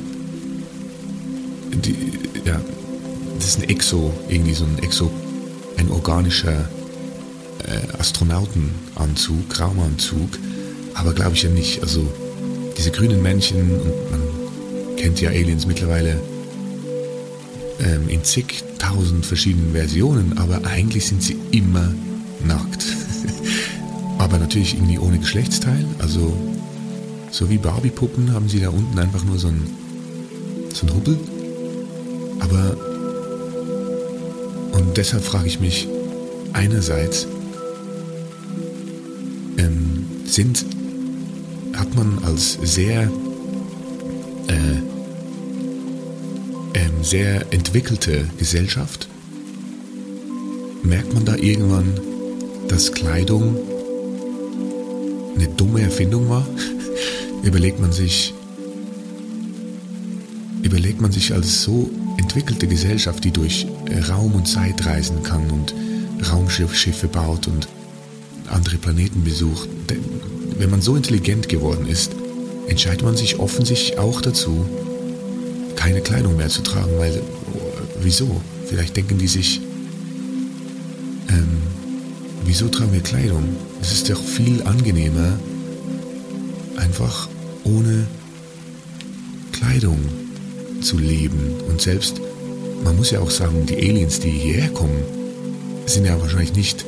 die, 1.74 1.94
ja, 2.44 2.60
das 3.36 3.48
ist 3.48 3.58
ein 3.58 3.68
Exo, 3.68 4.12
irgendwie 4.28 4.54
so 4.54 4.64
ein 4.64 4.78
Exo, 4.82 5.10
ein 5.76 5.90
organischer 5.90 6.68
äh, 7.64 7.98
Astronautenanzug, 7.98 9.60
Raumanzug, 9.60 10.38
aber 10.94 11.12
glaube 11.12 11.34
ich 11.34 11.42
ja 11.42 11.50
nicht. 11.50 11.82
Also 11.82 12.06
diese 12.76 12.90
grünen 12.90 13.22
Männchen, 13.22 13.70
und 13.70 14.10
man 14.10 14.96
kennt 14.96 15.20
ja 15.20 15.30
Aliens 15.30 15.66
mittlerweile 15.66 16.20
ähm, 17.80 18.08
in 18.08 18.24
zigtausend 18.24 19.26
verschiedenen 19.26 19.72
Versionen, 19.72 20.38
aber 20.38 20.66
eigentlich 20.66 21.06
sind 21.06 21.22
sie 21.22 21.36
immer 21.50 21.92
nackt. 22.46 22.84
aber 24.18 24.38
natürlich 24.38 24.74
irgendwie 24.74 24.98
ohne 24.98 25.18
Geschlechtsteil, 25.18 25.84
also 25.98 26.36
so 27.30 27.50
wie 27.50 27.58
Barbie-Puppen 27.58 28.32
haben 28.32 28.48
sie 28.48 28.60
da 28.60 28.70
unten 28.70 28.98
einfach 28.98 29.24
nur 29.24 29.38
so 29.38 29.48
ein, 29.48 29.66
so 30.72 30.86
ein 30.86 30.94
Hubbel 30.94 31.18
aber, 32.48 32.76
und 34.72 34.96
deshalb 34.96 35.24
frage 35.24 35.48
ich 35.48 35.58
mich, 35.58 35.88
einerseits, 36.52 37.26
ähm, 39.58 40.06
sind, 40.24 40.64
hat 41.74 41.94
man 41.96 42.20
als 42.24 42.58
sehr, 42.62 43.10
äh, 44.46 44.76
ähm, 46.74 47.02
sehr 47.02 47.52
entwickelte 47.52 48.28
Gesellschaft, 48.38 49.08
merkt 50.84 51.12
man 51.14 51.24
da 51.24 51.34
irgendwann, 51.34 51.98
dass 52.68 52.92
Kleidung 52.92 53.56
eine 55.34 55.48
dumme 55.48 55.80
Erfindung 55.82 56.28
war? 56.28 56.46
Überlegt 57.42 57.80
man 57.80 57.92
sich, 57.92 58.34
überlegt 60.62 61.00
man 61.00 61.12
sich 61.12 61.32
als 61.32 61.62
so 61.62 61.90
entwickelte 62.36 62.66
Gesellschaft, 62.66 63.24
die 63.24 63.30
durch 63.30 63.66
Raum 64.10 64.34
und 64.34 64.46
Zeit 64.46 64.84
reisen 64.84 65.22
kann 65.22 65.50
und 65.50 65.74
Raumschiffe 66.30 67.08
baut 67.08 67.46
und 67.46 67.66
andere 68.48 68.76
Planeten 68.76 69.24
besucht, 69.24 69.70
wenn 70.58 70.68
man 70.68 70.82
so 70.82 70.96
intelligent 70.96 71.48
geworden 71.48 71.86
ist, 71.86 72.12
entscheidet 72.68 73.04
man 73.04 73.16
sich 73.16 73.38
offensichtlich 73.38 73.98
auch 73.98 74.20
dazu, 74.20 74.66
keine 75.76 76.02
Kleidung 76.02 76.36
mehr 76.36 76.50
zu 76.50 76.60
tragen, 76.60 76.98
weil 76.98 77.14
äh, 77.14 77.22
wieso? 78.02 78.42
Vielleicht 78.66 78.94
denken 78.98 79.16
die 79.16 79.28
sich, 79.28 79.62
ähm, 81.30 81.62
wieso 82.44 82.68
tragen 82.68 82.92
wir 82.92 83.00
Kleidung? 83.00 83.44
Es 83.80 83.92
ist 83.92 84.10
doch 84.10 84.22
viel 84.22 84.62
angenehmer, 84.64 85.38
einfach 86.76 87.30
ohne 87.64 88.06
Kleidung 89.52 89.98
zu 90.80 90.98
leben. 90.98 91.56
Und 91.68 91.80
selbst, 91.80 92.20
man 92.84 92.96
muss 92.96 93.10
ja 93.10 93.20
auch 93.20 93.30
sagen, 93.30 93.66
die 93.66 93.76
Aliens, 93.76 94.20
die 94.20 94.30
hierher 94.30 94.68
kommen, 94.70 95.02
sind 95.86 96.04
ja 96.04 96.20
wahrscheinlich 96.20 96.54
nicht, 96.54 96.84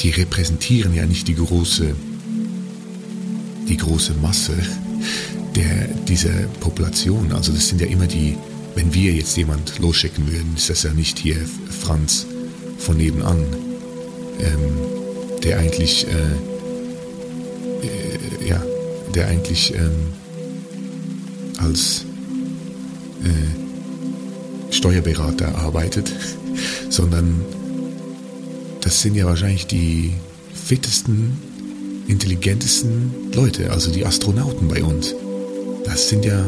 die 0.00 0.10
repräsentieren 0.10 0.94
ja 0.94 1.06
nicht 1.06 1.28
die 1.28 1.36
große, 1.36 1.94
die 3.68 3.76
große 3.76 4.14
Masse 4.14 4.54
der, 5.54 5.88
dieser 6.08 6.32
Population. 6.60 7.32
Also 7.32 7.52
das 7.52 7.68
sind 7.68 7.80
ja 7.80 7.86
immer 7.86 8.06
die, 8.06 8.36
wenn 8.74 8.92
wir 8.94 9.12
jetzt 9.12 9.36
jemand 9.36 9.78
losschicken 9.78 10.30
würden, 10.30 10.54
ist 10.56 10.70
das 10.70 10.82
ja 10.82 10.92
nicht 10.92 11.18
hier 11.18 11.36
Franz 11.80 12.26
von 12.78 12.96
nebenan, 12.96 13.44
ähm, 14.40 15.40
der 15.42 15.58
eigentlich, 15.58 16.06
äh, 16.06 16.10
äh, 17.86 18.48
ja, 18.48 18.62
der 19.14 19.28
eigentlich 19.28 19.74
ähm, 19.74 20.12
als 21.58 22.04
äh, 23.22 23.61
Steuerberater 24.72 25.54
arbeitet, 25.56 26.12
sondern 26.88 27.40
das 28.80 29.00
sind 29.02 29.14
ja 29.14 29.26
wahrscheinlich 29.26 29.66
die 29.66 30.12
fittesten, 30.54 31.38
intelligentesten 32.08 33.32
Leute, 33.32 33.70
also 33.70 33.92
die 33.92 34.04
Astronauten 34.04 34.68
bei 34.68 34.82
uns. 34.82 35.14
Das 35.84 36.08
sind 36.08 36.24
ja 36.24 36.44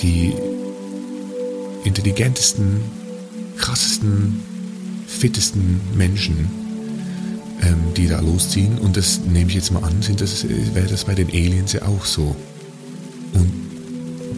die 0.00 0.32
intelligentesten, 1.84 2.80
krassesten, 3.56 4.40
fittesten 5.06 5.80
Menschen, 5.96 6.48
ähm, 7.62 7.94
die 7.96 8.08
da 8.08 8.20
losziehen. 8.20 8.78
Und 8.78 8.96
das 8.96 9.20
nehme 9.20 9.48
ich 9.48 9.56
jetzt 9.56 9.72
mal 9.72 9.82
an, 9.82 10.02
sind 10.02 10.20
das, 10.20 10.46
wäre 10.48 10.86
das 10.86 11.04
bei 11.04 11.14
den 11.14 11.28
Aliens 11.28 11.72
ja 11.72 11.82
auch 11.82 12.04
so. 12.04 12.36
Und 13.34 13.52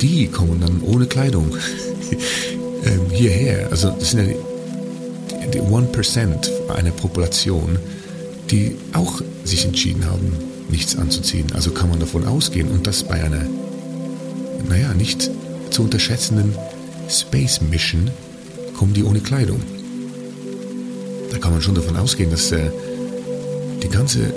die 0.00 0.28
kommen 0.28 0.60
dann 0.60 0.80
ohne 0.82 1.06
Kleidung 1.06 1.56
ähm, 2.84 3.10
hierher. 3.10 3.68
Also 3.70 3.90
das 3.90 4.10
sind 4.10 4.28
ja 4.28 4.34
die 5.52 5.60
1% 5.60 6.70
einer 6.70 6.90
Population, 6.90 7.78
die 8.50 8.76
auch 8.92 9.22
sich 9.44 9.64
entschieden 9.64 10.04
haben, 10.06 10.32
nichts 10.70 10.96
anzuziehen. 10.96 11.46
Also 11.54 11.70
kann 11.70 11.90
man 11.90 12.00
davon 12.00 12.26
ausgehen 12.26 12.68
und 12.68 12.86
das 12.86 13.04
bei 13.04 13.22
einer, 13.22 13.42
naja, 14.68 14.92
nicht 14.94 15.30
zu 15.70 15.82
unterschätzenden 15.82 16.54
Space 17.08 17.60
Mission 17.60 18.10
kommen 18.76 18.94
die 18.94 19.04
ohne 19.04 19.20
Kleidung. 19.20 19.60
Da 21.30 21.38
kann 21.38 21.52
man 21.52 21.62
schon 21.62 21.74
davon 21.74 21.96
ausgehen, 21.96 22.30
dass 22.30 22.52
äh, 22.52 22.70
die, 23.82 23.88
ganze, 23.88 24.34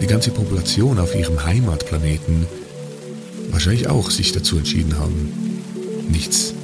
die 0.00 0.06
ganze 0.06 0.30
Population 0.30 0.98
auf 0.98 1.14
ihrem 1.14 1.44
Heimatplaneten 1.44 2.46
wahrscheinlich 3.50 3.88
auch 3.88 4.10
sich 4.10 4.32
dazu 4.32 4.56
entschieden 4.56 4.98
haben, 4.98 5.49
nichts 6.10 6.54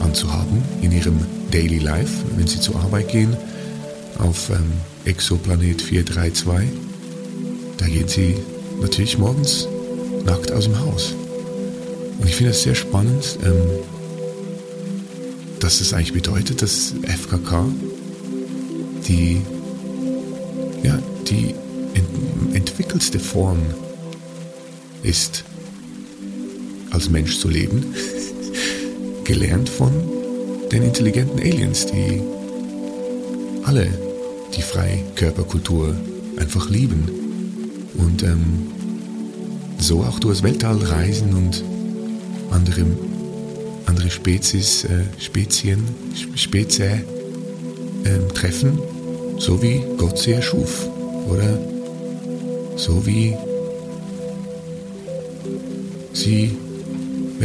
anzuhaben 0.00 0.62
in 0.82 0.92
ihrem 0.92 1.18
Daily 1.50 1.78
Life, 1.78 2.24
wenn 2.36 2.46
sie 2.46 2.60
zur 2.60 2.76
Arbeit 2.76 3.08
gehen, 3.08 3.36
auf 4.18 4.50
ähm, 4.50 4.72
Exoplanet 5.04 5.82
432. 5.82 6.68
Da 7.76 7.86
gehen 7.86 8.08
sie 8.08 8.36
natürlich 8.80 9.18
morgens 9.18 9.68
nackt 10.24 10.52
aus 10.52 10.64
dem 10.64 10.78
Haus. 10.78 11.14
Und 12.18 12.28
ich 12.28 12.36
finde 12.36 12.52
es 12.52 12.62
sehr 12.62 12.74
spannend, 12.74 13.38
ähm, 13.44 13.54
dass 15.60 15.78
das 15.78 15.92
eigentlich 15.92 16.12
bedeutet, 16.12 16.62
dass 16.62 16.94
FKK 17.02 17.66
die, 19.06 19.42
ja, 20.82 20.98
die 21.28 21.54
ent 21.94 22.54
entwickelste 22.54 23.18
Form 23.18 23.58
ist 25.02 25.44
als 26.90 27.10
Mensch 27.10 27.38
zu 27.38 27.48
leben, 27.48 27.94
gelernt 29.24 29.68
von 29.68 29.92
den 30.70 30.82
intelligenten 30.82 31.40
Aliens, 31.40 31.86
die 31.86 32.22
alle 33.64 33.88
die 34.56 34.62
Freikörperkultur 34.62 35.94
einfach 36.36 36.68
lieben 36.70 37.08
und 37.94 38.22
ähm, 38.22 38.70
so 39.78 40.02
auch 40.02 40.18
durchs 40.20 40.42
Weltall 40.42 40.78
reisen 40.78 41.34
und 41.34 41.64
andere, 42.50 42.86
andere 43.86 44.10
Spezies, 44.10 44.84
äh, 44.84 45.04
Spezien, 45.18 45.82
Spezie 46.36 47.04
äh, 48.04 48.32
treffen 48.34 48.78
so 49.38 49.60
wie 49.62 49.82
Gott 49.96 50.18
sie 50.18 50.32
erschuf. 50.32 50.88
Oder 51.28 51.58
so 52.76 53.04
wie 53.06 53.36
sie, 56.12 56.56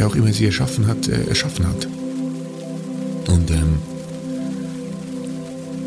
wer 0.00 0.06
auch 0.06 0.14
immer 0.14 0.32
sie 0.32 0.46
erschaffen 0.46 0.86
hat, 0.86 1.08
äh, 1.08 1.24
erschaffen 1.26 1.66
hat. 1.66 1.86
Und 3.28 3.50
ähm, 3.50 3.74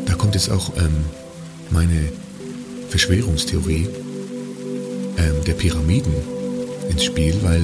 da 0.06 0.14
kommt 0.14 0.36
jetzt 0.36 0.52
auch 0.52 0.70
ähm, 0.76 1.04
meine 1.70 2.12
Verschwörungstheorie 2.90 3.88
ähm, 5.18 5.44
der 5.44 5.54
Pyramiden 5.54 6.12
ins 6.90 7.02
Spiel, 7.02 7.34
weil 7.42 7.60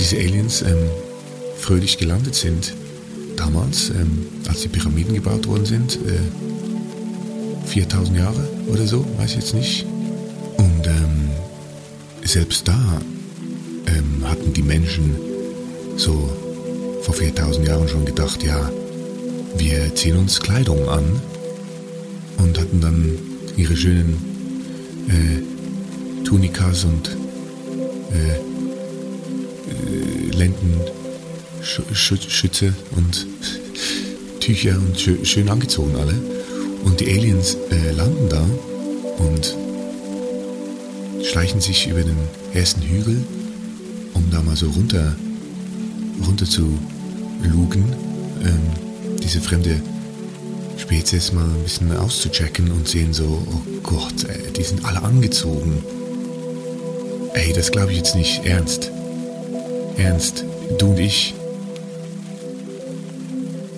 diese 0.00 0.16
Aliens 0.16 0.62
ähm, 0.62 0.90
fröhlich 1.56 1.96
gelandet 1.96 2.34
sind 2.34 2.74
damals, 3.36 3.90
ähm, 3.90 4.26
als 4.48 4.62
die 4.62 4.68
Pyramiden 4.68 5.14
gebaut 5.14 5.46
worden 5.46 5.64
sind, 5.64 5.94
äh, 5.94 7.68
4000 7.68 8.18
Jahre 8.18 8.48
oder 8.66 8.84
so, 8.84 9.06
weiß 9.16 9.30
ich 9.30 9.36
jetzt 9.36 9.54
nicht. 9.54 9.86
Und 10.56 10.86
ähm, 10.88 11.30
selbst 12.24 12.66
da 12.66 13.00
hatten 14.28 14.52
die 14.52 14.62
Menschen 14.62 15.16
so 15.96 16.28
vor 17.02 17.14
4000 17.14 17.66
Jahren 17.66 17.88
schon 17.88 18.04
gedacht, 18.04 18.42
ja, 18.42 18.70
wir 19.56 19.94
ziehen 19.94 20.16
uns 20.16 20.40
Kleidung 20.40 20.88
an 20.88 21.22
und 22.38 22.58
hatten 22.58 22.80
dann 22.80 23.16
ihre 23.56 23.76
schönen 23.76 24.16
äh, 25.08 25.42
Tunikas 26.24 26.84
und 26.84 27.16
äh, 28.12 28.38
äh, 29.70 30.30
Lendenschütze 30.36 32.74
und 32.96 33.26
Tücher 34.40 34.76
und 34.76 35.00
schön, 35.00 35.24
schön 35.24 35.48
angezogen 35.48 35.94
alle. 35.96 36.14
Und 36.84 37.00
die 37.00 37.10
Aliens 37.10 37.56
äh, 37.70 37.92
landen 37.92 38.28
da 38.28 38.46
und 39.18 39.56
schleichen 41.24 41.60
sich 41.60 41.88
über 41.88 42.02
den 42.02 42.18
ersten 42.52 42.82
Hügel, 42.82 43.24
um 44.16 44.30
da 44.30 44.42
mal 44.42 44.56
so 44.56 44.68
runter, 44.70 45.14
runter 46.26 46.46
zu 46.46 46.78
lugen, 47.42 47.84
ähm, 48.42 49.18
diese 49.22 49.40
fremde 49.40 49.80
Spezies 50.78 51.32
mal 51.32 51.44
ein 51.44 51.62
bisschen 51.62 51.94
auszuchecken 51.96 52.70
und 52.72 52.88
sehen 52.88 53.12
so, 53.12 53.24
oh 53.24 53.60
Gott, 53.82 54.24
ey, 54.24 54.52
die 54.52 54.62
sind 54.62 54.84
alle 54.84 55.02
angezogen. 55.02 55.82
Ey, 57.34 57.52
das 57.52 57.70
glaube 57.70 57.92
ich 57.92 57.98
jetzt 57.98 58.16
nicht 58.16 58.44
ernst. 58.44 58.90
Ernst, 59.96 60.44
du 60.78 60.90
und 60.90 60.98
ich. 60.98 61.34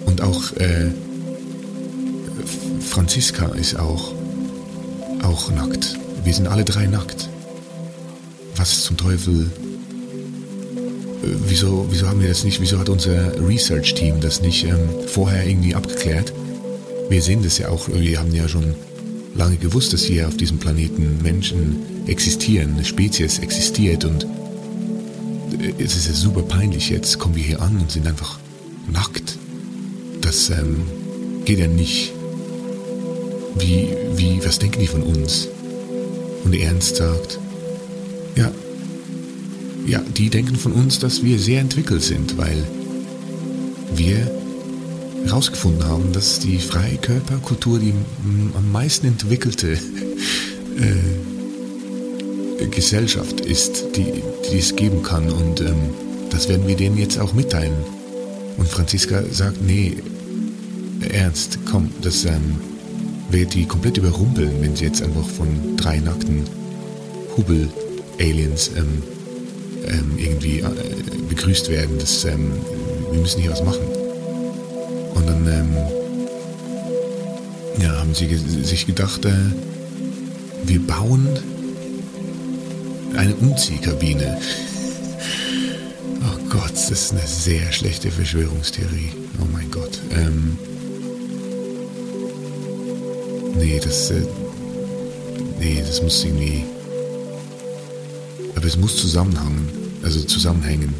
Und 0.07 0.21
auch 0.23 0.53
äh, 0.57 0.91
Franziska 2.81 3.47
ist 3.49 3.79
auch, 3.79 4.13
auch 5.23 5.51
nackt. 5.51 5.97
Wir 6.25 6.33
sind 6.35 6.47
alle 6.47 6.65
drei 6.65 6.87
nackt. 6.87 7.29
Was 8.57 8.83
zum 8.83 8.97
Teufel 8.97 9.51
wieso, 11.47 11.87
wieso 11.91 12.09
haben 12.09 12.21
wir 12.21 12.29
das 12.29 12.45
nicht, 12.45 12.61
wieso 12.61 12.79
hat 12.79 12.89
unser 12.89 13.33
Research-Team 13.47 14.21
das 14.21 14.41
nicht 14.41 14.65
ähm, 14.65 14.89
vorher 15.07 15.47
irgendwie 15.47 15.75
abgeklärt? 15.75 16.33
Wir 17.09 17.23
sehen 17.23 17.43
das 17.43 17.59
ja 17.59 17.69
auch, 17.69 17.89
wir 17.89 18.19
haben 18.19 18.35
ja 18.35 18.49
schon 18.49 18.75
lange 19.35 19.57
gewusst, 19.57 19.93
dass 19.93 20.03
hier 20.03 20.29
auf 20.29 20.37
diesem 20.37 20.59
Planeten 20.59 21.23
Menschen 21.23 22.07
existieren, 22.07 22.75
eine 22.75 22.85
Spezies 22.85 23.39
existiert 23.39 24.05
und 24.05 24.25
äh, 24.25 25.83
es 25.83 25.97
ist 25.97 26.07
ja 26.07 26.15
super 26.15 26.43
peinlich. 26.43 26.91
Jetzt 26.91 27.19
kommen 27.19 27.35
wir 27.35 27.43
hier 27.43 27.63
an 27.63 27.79
und 27.79 27.91
sind 27.91 28.07
einfach 28.07 28.39
nackt. 28.91 29.39
Das 30.21 30.51
ähm, 30.51 30.83
geht 31.45 31.59
ja 31.59 31.67
nicht. 31.67 32.13
Wie, 33.59 33.89
wie, 34.15 34.41
was 34.45 34.59
denken 34.59 34.81
die 34.81 34.87
von 34.87 35.03
uns? 35.03 35.49
Und 36.45 36.55
Ernst 36.55 36.97
sagt, 36.97 37.39
ja, 39.89 40.01
die 40.01 40.29
denken 40.29 40.57
von 40.57 40.73
uns, 40.73 40.99
dass 40.99 41.23
wir 41.25 41.39
sehr 41.39 41.61
entwickelt 41.61 42.03
sind, 42.03 42.37
weil 42.37 42.63
wir 43.95 44.31
herausgefunden 45.25 45.85
haben, 45.85 46.13
dass 46.13 46.41
die 46.41 46.59
Freikörperkultur 46.59 47.79
die 47.79 47.95
am 48.55 48.71
meisten 48.71 49.07
entwickelte 49.07 49.73
äh, 50.79 50.93
Gesellschaft 52.67 53.41
ist, 53.41 53.97
die, 53.97 54.23
die 54.51 54.59
es 54.59 54.77
geben 54.77 55.03
kann. 55.03 55.31
Und 55.31 55.63
ähm, 55.63 55.91
das 56.31 56.49
werden 56.51 56.69
wir 56.69 56.77
denen 56.77 56.99
jetzt 56.99 57.19
auch 57.19 57.33
mitteilen. 57.33 57.73
Und 58.59 58.69
Franziska 58.69 59.23
sagt, 59.31 59.63
nee, 59.63 59.97
ernst, 61.09 61.59
komm, 61.71 61.89
das 62.03 62.27
ähm, 62.27 62.59
wird 63.31 63.55
die 63.55 63.65
komplett 63.65 63.97
überrumpeln, 63.97 64.61
wenn 64.61 64.77
sie 64.77 64.85
jetzt 64.85 65.03
einfach 65.03 65.27
von 65.27 65.77
drei 65.77 65.99
nackten 66.01 66.43
Hubel-Aliens 67.37 68.73
ähm, 68.77 69.03
ähm, 69.89 70.13
irgendwie 70.17 70.61
äh, 70.61 70.65
begrüßt 71.29 71.69
werden. 71.71 71.99
Das, 71.99 72.25
ähm, 72.25 72.53
wir 73.11 73.21
müssen 73.21 73.41
hier 73.41 73.51
was 73.51 73.63
machen. 73.65 73.87
Und 75.15 75.27
dann 75.27 75.47
ähm, 75.47 75.77
ja, 77.81 77.97
haben 77.99 78.15
sie 78.15 78.37
sich 78.37 78.87
gedacht, 78.87 79.25
äh, 79.25 79.33
wir 80.65 80.81
bauen 80.87 81.29
eine 83.17 83.35
Umziehkabine. 83.37 84.39
Oh 86.23 86.39
Gott, 86.51 86.73
das 86.73 86.91
ist 86.91 87.13
eine 87.13 87.27
sehr 87.27 87.73
schlechte 87.73 88.11
Verschwörungstheorie. 88.11 89.13
Oh 89.41 89.47
mein 89.53 89.71
Gott. 89.71 89.99
Ähm, 90.11 90.59
nee, 93.57 93.81
das, 93.83 94.11
äh, 94.11 94.23
nee, 95.59 95.83
das 95.87 96.03
muss 96.03 96.25
irgendwie 96.25 96.65
aber 98.59 98.67
es 98.67 98.77
muss 98.77 98.97
zusammenhängen, 98.97 99.69
also 100.03 100.21
zusammenhängen. 100.23 100.93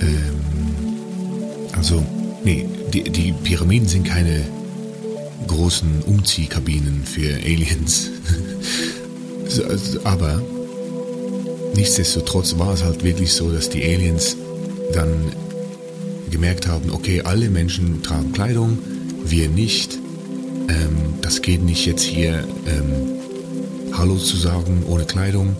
Ähm, 0.00 1.76
also, 1.76 2.02
nee, 2.42 2.66
die, 2.90 3.02
die 3.02 3.32
Pyramiden 3.32 3.86
sind 3.86 4.04
keine 4.04 4.46
großen 5.46 6.02
Umziehkabinen 6.06 7.04
für 7.04 7.34
Aliens. 7.34 8.10
Also, 9.66 9.98
aber 10.04 10.42
nichtsdestotrotz 11.74 12.58
war 12.58 12.74
es 12.74 12.84
halt 12.84 13.02
wirklich 13.02 13.32
so, 13.32 13.50
dass 13.50 13.70
die 13.70 13.82
Aliens 13.82 14.36
dann 14.92 15.32
gemerkt 16.30 16.66
haben, 16.66 16.90
okay, 16.90 17.22
alle 17.22 17.48
Menschen 17.48 18.02
tragen 18.02 18.32
Kleidung, 18.32 18.78
wir 19.24 19.48
nicht. 19.48 19.94
Ähm, 20.68 21.14
das 21.22 21.40
geht 21.40 21.62
nicht 21.62 21.86
jetzt 21.86 22.02
hier 22.02 22.46
ähm, 22.66 23.94
Hallo 23.94 24.18
zu 24.18 24.36
sagen 24.36 24.82
ohne 24.86 25.06
Kleidung 25.06 25.56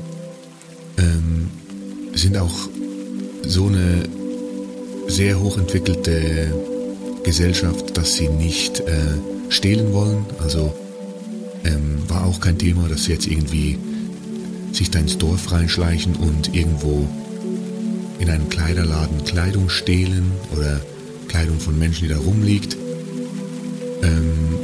ähm, 0.99 1.49
sind 2.15 2.37
auch 2.37 2.69
so 3.43 3.67
eine 3.67 4.09
sehr 5.07 5.41
hochentwickelte 5.41 6.53
Gesellschaft, 7.25 7.97
dass 7.97 8.15
sie 8.15 8.29
nicht 8.29 8.81
äh, 8.81 8.95
stehlen 9.49 9.93
wollen. 9.93 10.27
Also 10.41 10.75
ähm, 11.65 11.99
war 12.09 12.27
auch 12.27 12.41
kein 12.41 12.59
Thema, 12.59 12.89
dass 12.89 13.05
sie 13.05 13.13
jetzt 13.13 13.27
irgendwie 13.27 13.79
sich 14.73 14.91
da 14.91 14.99
ins 14.99 15.17
Dorf 15.17 15.51
reinschleichen 15.51 16.15
und 16.17 16.55
irgendwo 16.55 17.07
in 18.19 18.29
einem 18.29 18.49
Kleiderladen 18.49 19.25
Kleidung 19.25 19.69
stehlen 19.69 20.33
oder 20.55 20.81
Kleidung 21.29 21.59
von 21.59 21.79
Menschen, 21.79 22.09
die 22.09 22.15
da 22.15 22.19
rumliegt. 22.19 22.77
Ähm, 24.03 24.59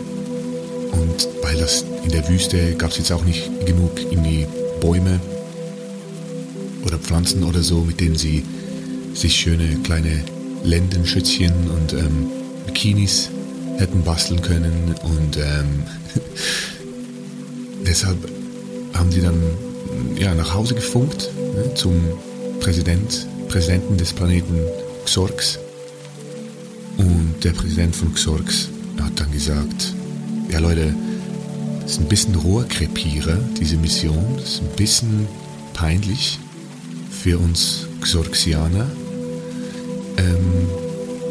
und 0.92 1.28
weil 1.42 1.56
das 1.56 1.84
in 2.04 2.10
der 2.10 2.28
Wüste 2.28 2.74
gab 2.74 2.90
es 2.90 2.98
jetzt 2.98 3.12
auch 3.12 3.24
nicht 3.24 3.50
genug 3.66 3.98
irgendwie 3.98 4.46
Bäume 4.80 5.20
oder 6.84 6.98
Pflanzen 6.98 7.44
oder 7.44 7.62
so, 7.62 7.80
mit 7.80 8.00
denen 8.00 8.16
sie 8.16 8.44
sich 9.14 9.36
schöne 9.36 9.76
kleine 9.84 10.22
Lendenschützchen 10.64 11.52
und 11.70 11.92
ähm, 11.92 12.26
Bikinis 12.66 13.30
hätten 13.76 14.02
basteln 14.02 14.40
können. 14.42 14.94
Und 15.02 15.36
ähm, 15.36 15.84
deshalb 17.86 18.16
haben 18.94 19.10
sie 19.10 19.20
dann 19.20 19.40
ja, 20.16 20.34
nach 20.34 20.54
Hause 20.54 20.74
gefunkt 20.74 21.30
ne, 21.54 21.74
zum 21.74 21.94
Präsident, 22.60 23.26
Präsidenten 23.48 23.96
des 23.96 24.12
Planeten 24.12 24.58
Xorx. 25.04 25.58
Und 26.96 27.34
der 27.42 27.52
Präsident 27.52 27.94
von 27.94 28.12
Xorx 28.14 28.68
hat 29.00 29.18
dann 29.18 29.30
gesagt, 29.32 29.92
ja 30.50 30.60
Leute, 30.60 30.94
das 31.82 31.92
ist 31.92 32.00
ein 32.00 32.08
bisschen 32.08 32.34
Rohrkrepierer, 32.36 33.38
diese 33.60 33.76
Mission, 33.76 34.24
das 34.36 34.54
ist 34.54 34.62
ein 34.62 34.76
bisschen 34.76 35.26
peinlich 35.74 36.38
für 37.24 37.38
uns 37.38 37.88
Xorxianer. 38.02 38.86
Ähm, 40.18 40.68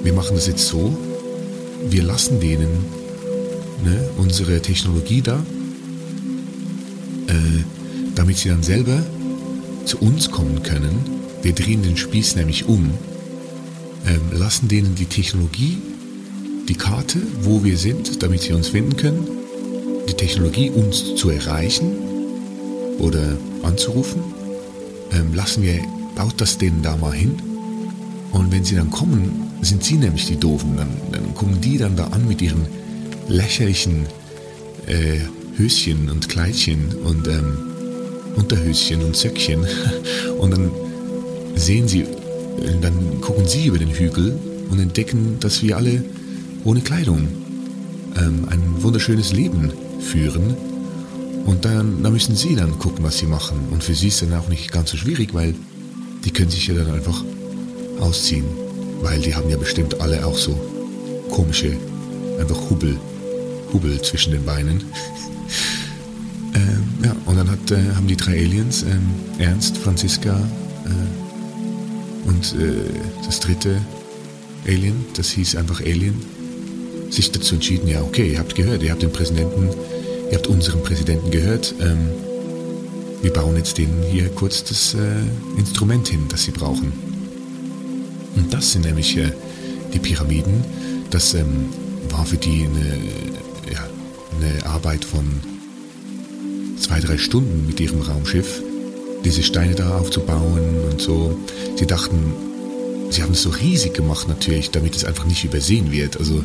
wir 0.01 0.11
machen 0.13 0.35
das 0.35 0.47
jetzt 0.47 0.67
so, 0.67 0.97
wir 1.87 2.01
lassen 2.01 2.39
denen 2.39 2.83
ne, 3.85 4.09
unsere 4.17 4.59
Technologie 4.59 5.21
da, 5.21 5.45
äh, 7.27 7.33
damit 8.15 8.37
sie 8.37 8.49
dann 8.49 8.63
selber 8.63 9.03
zu 9.85 9.99
uns 9.99 10.31
kommen 10.31 10.63
können. 10.63 10.97
Wir 11.43 11.53
drehen 11.53 11.83
den 11.83 11.95
Spieß 11.95 12.37
nämlich 12.37 12.67
um, 12.67 12.89
ähm, 14.07 14.21
lassen 14.31 14.67
denen 14.69 14.95
die 14.95 15.05
Technologie 15.05 15.77
die 16.67 16.75
Karte, 16.75 17.19
wo 17.43 17.63
wir 17.63 17.77
sind, 17.77 18.23
damit 18.23 18.41
sie 18.41 18.53
uns 18.53 18.69
finden 18.69 18.97
können, 18.97 19.27
die 20.09 20.15
Technologie, 20.15 20.71
uns 20.71 21.13
zu 21.17 21.29
erreichen 21.29 21.91
oder 22.97 23.37
anzurufen, 23.61 24.23
ähm, 25.13 25.33
lassen 25.33 25.63
wir, 25.63 25.79
baut 26.15 26.39
das 26.39 26.57
denen 26.57 26.81
da 26.81 26.95
mal 26.97 27.13
hin. 27.13 27.35
Und 28.31 28.51
wenn 28.51 28.63
sie 28.63 28.75
dann 28.75 28.89
kommen, 28.89 29.49
sind 29.61 29.83
sie 29.83 29.95
nämlich 29.95 30.25
die 30.25 30.37
Doofen. 30.37 30.75
Dann, 30.77 30.89
dann 31.11 31.33
kommen 31.35 31.61
die 31.61 31.77
dann 31.77 31.95
da 31.95 32.05
an 32.07 32.27
mit 32.27 32.41
ihren 32.41 32.65
lächerlichen 33.27 34.05
äh, 34.87 35.19
Höschen 35.57 36.09
und 36.09 36.29
Kleidchen 36.29 36.93
und 37.03 37.27
ähm, 37.27 37.57
Unterhöschen 38.35 39.03
und 39.03 39.15
Söckchen. 39.15 39.65
Und 40.39 40.51
dann 40.51 40.71
sehen 41.55 41.87
sie, 41.87 42.05
dann 42.81 43.21
gucken 43.21 43.47
sie 43.47 43.67
über 43.67 43.77
den 43.77 43.91
Hügel 43.91 44.37
und 44.69 44.79
entdecken, 44.79 45.37
dass 45.39 45.61
wir 45.61 45.77
alle 45.77 46.03
ohne 46.63 46.81
Kleidung 46.81 47.27
ähm, 48.17 48.47
ein 48.49 48.61
wunderschönes 48.81 49.33
Leben 49.33 49.71
führen. 49.99 50.55
Und 51.45 51.65
dann, 51.65 52.01
dann 52.03 52.13
müssen 52.13 52.35
sie 52.35 52.55
dann 52.55 52.79
gucken, 52.79 53.03
was 53.03 53.17
sie 53.17 53.25
machen. 53.25 53.67
Und 53.71 53.83
für 53.83 53.93
sie 53.93 54.07
ist 54.07 54.21
dann 54.21 54.33
auch 54.33 54.47
nicht 54.47 54.71
ganz 54.71 54.91
so 54.91 54.97
schwierig, 54.97 55.33
weil 55.33 55.53
die 56.23 56.31
können 56.31 56.49
sich 56.49 56.67
ja 56.67 56.75
dann 56.75 56.91
einfach 56.91 57.23
ausziehen. 57.99 58.45
Weil 59.01 59.19
die 59.19 59.35
haben 59.35 59.49
ja 59.49 59.57
bestimmt 59.57 59.99
alle 59.99 60.25
auch 60.25 60.37
so 60.37 60.57
komische, 61.29 61.75
einfach 62.39 62.69
Hubbel, 62.69 62.97
Hubbel 63.73 64.01
zwischen 64.01 64.31
den 64.31 64.45
Beinen. 64.45 64.83
ähm, 66.55 66.83
ja, 67.03 67.15
und 67.25 67.35
dann 67.35 67.49
hat, 67.49 67.71
äh, 67.71 67.93
haben 67.95 68.07
die 68.07 68.15
drei 68.15 68.37
Aliens, 68.37 68.83
ähm, 68.83 69.09
Ernst, 69.39 69.77
Franziska 69.77 70.39
äh, 70.85 72.29
und 72.29 72.55
äh, 72.59 72.75
das 73.25 73.39
dritte 73.41 73.81
Alien, 74.65 75.05
das 75.15 75.31
hieß 75.31 75.57
einfach 75.57 75.81
Alien, 75.81 76.21
sich 77.09 77.31
dazu 77.31 77.55
entschieden, 77.55 77.87
ja 77.87 78.01
okay, 78.01 78.31
ihr 78.31 78.39
habt 78.39 78.55
gehört, 78.55 78.81
ihr 78.81 78.91
habt 78.91 79.01
den 79.01 79.11
Präsidenten, 79.11 79.69
ihr 80.33 80.39
habt 80.39 80.47
unseren 80.47 80.81
Präsidenten 80.81 81.29
gehört, 81.29 81.75
ähm, 81.79 82.09
wir 83.21 83.31
bauen 83.31 83.55
jetzt 83.55 83.77
denen 83.77 84.01
hier 84.01 84.29
kurz 84.29 84.63
das 84.63 84.95
äh, 84.95 85.59
Instrument 85.59 86.07
hin, 86.07 86.25
das 86.27 86.45
sie 86.45 86.51
brauchen. 86.51 86.91
Und 88.35 88.51
das 88.51 88.71
sind 88.71 88.83
nämlich 88.83 89.15
äh, 89.15 89.31
die 89.93 89.99
Pyramiden. 89.99 90.65
Das 91.11 91.35
ähm, 91.35 91.69
war 92.09 92.25
für 92.25 92.37
die 92.37 92.65
eine, 92.65 93.71
ja, 93.71 93.87
eine 94.39 94.65
Arbeit 94.65 95.05
von 95.05 95.23
zwei, 96.79 96.99
drei 96.99 97.19
Stunden 97.19 97.67
mit 97.67 97.79
ihrem 97.79 98.01
Raumschiff, 98.01 98.59
diese 99.23 99.43
Steine 99.43 99.75
da 99.75 99.99
aufzubauen 99.99 100.79
und 100.89 100.99
so. 100.99 101.37
Sie 101.75 101.85
dachten, 101.85 102.33
sie 103.11 103.21
haben 103.21 103.33
es 103.33 103.43
so 103.43 103.51
riesig 103.51 103.93
gemacht 103.93 104.27
natürlich, 104.27 104.71
damit 104.71 104.95
es 104.95 105.05
einfach 105.05 105.25
nicht 105.25 105.43
übersehen 105.43 105.91
wird. 105.91 106.17
Also 106.17 106.43